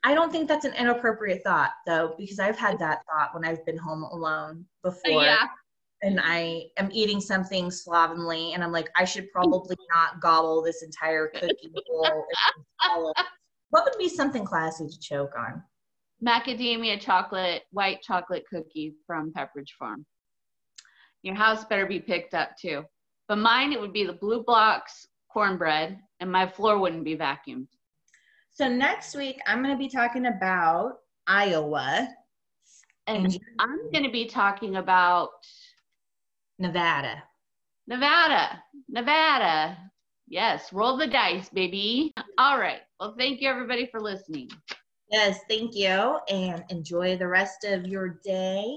I 0.03 0.13
don't 0.13 0.31
think 0.31 0.47
that's 0.47 0.65
an 0.65 0.73
inappropriate 0.73 1.43
thought 1.43 1.71
though, 1.85 2.15
because 2.17 2.39
I've 2.39 2.57
had 2.57 2.79
that 2.79 2.99
thought 3.05 3.33
when 3.33 3.45
I've 3.45 3.65
been 3.65 3.77
home 3.77 4.03
alone 4.03 4.65
uh, 4.83 4.89
before. 4.89 5.23
yeah. 5.23 5.47
and 6.01 6.19
I 6.21 6.65
am 6.77 6.89
eating 6.91 7.21
something 7.21 7.71
slovenly, 7.71 8.53
and 8.53 8.63
I'm 8.63 8.71
like, 8.71 8.89
I 8.95 9.05
should 9.05 9.31
probably 9.31 9.77
not 9.93 10.21
gobble 10.21 10.61
this 10.61 10.83
entire 10.83 11.27
cookie 11.27 11.71
bowl. 11.87 12.05
and 12.05 12.65
swallow 12.81 13.11
it. 13.17 13.25
What 13.69 13.85
would 13.85 13.97
be 13.97 14.09
something 14.09 14.45
classy 14.45 14.87
to 14.87 14.99
choke 14.99 15.33
on? 15.37 15.63
Macadamia 16.25 16.99
chocolate, 16.99 17.63
white 17.71 18.01
chocolate 18.01 18.45
cookie 18.49 18.95
from 19.05 19.33
Pepperidge 19.33 19.71
Farm. 19.77 20.05
Your 21.23 21.35
house 21.35 21.65
better 21.65 21.85
be 21.85 21.99
picked 21.99 22.33
up 22.33 22.51
too. 22.59 22.83
But 23.27 23.39
mine, 23.39 23.73
it 23.73 23.81
would 23.81 23.93
be 23.93 24.05
the 24.05 24.13
blue 24.13 24.43
blocks 24.43 25.07
cornbread, 25.31 25.99
and 26.19 26.31
my 26.31 26.47
floor 26.47 26.79
wouldn't 26.79 27.03
be 27.03 27.17
vacuumed. 27.17 27.67
So 28.55 28.69
next 28.69 29.15
week, 29.15 29.41
I'm 29.47 29.61
going 29.61 29.75
to 29.75 29.77
be 29.77 29.89
talking 29.89 30.27
about 30.27 30.99
Iowa 31.27 32.07
And 33.05 33.37
I'm 33.59 33.91
going 33.91 34.05
to 34.05 34.11
be 34.11 34.27
talking 34.27 34.77
about 34.77 35.31
Nevada. 36.57 37.21
Nevada. 37.85 38.63
Nevada. 38.87 39.77
Yes, 40.29 40.71
roll 40.71 40.95
the 40.95 41.05
dice, 41.05 41.49
baby. 41.49 42.13
All 42.37 42.57
right. 42.57 42.79
Well, 42.97 43.13
thank 43.17 43.41
you 43.41 43.49
everybody 43.49 43.89
for 43.91 43.99
listening. 43.99 44.49
Yes, 45.11 45.41
thank 45.49 45.75
you, 45.75 46.19
and 46.29 46.63
enjoy 46.69 47.17
the 47.17 47.27
rest 47.27 47.65
of 47.65 47.85
your 47.85 48.21
day. 48.23 48.73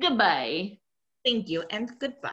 Goodbye. 0.00 0.78
Thank 1.24 1.48
you, 1.48 1.64
and 1.70 1.90
goodbye. 1.98 2.18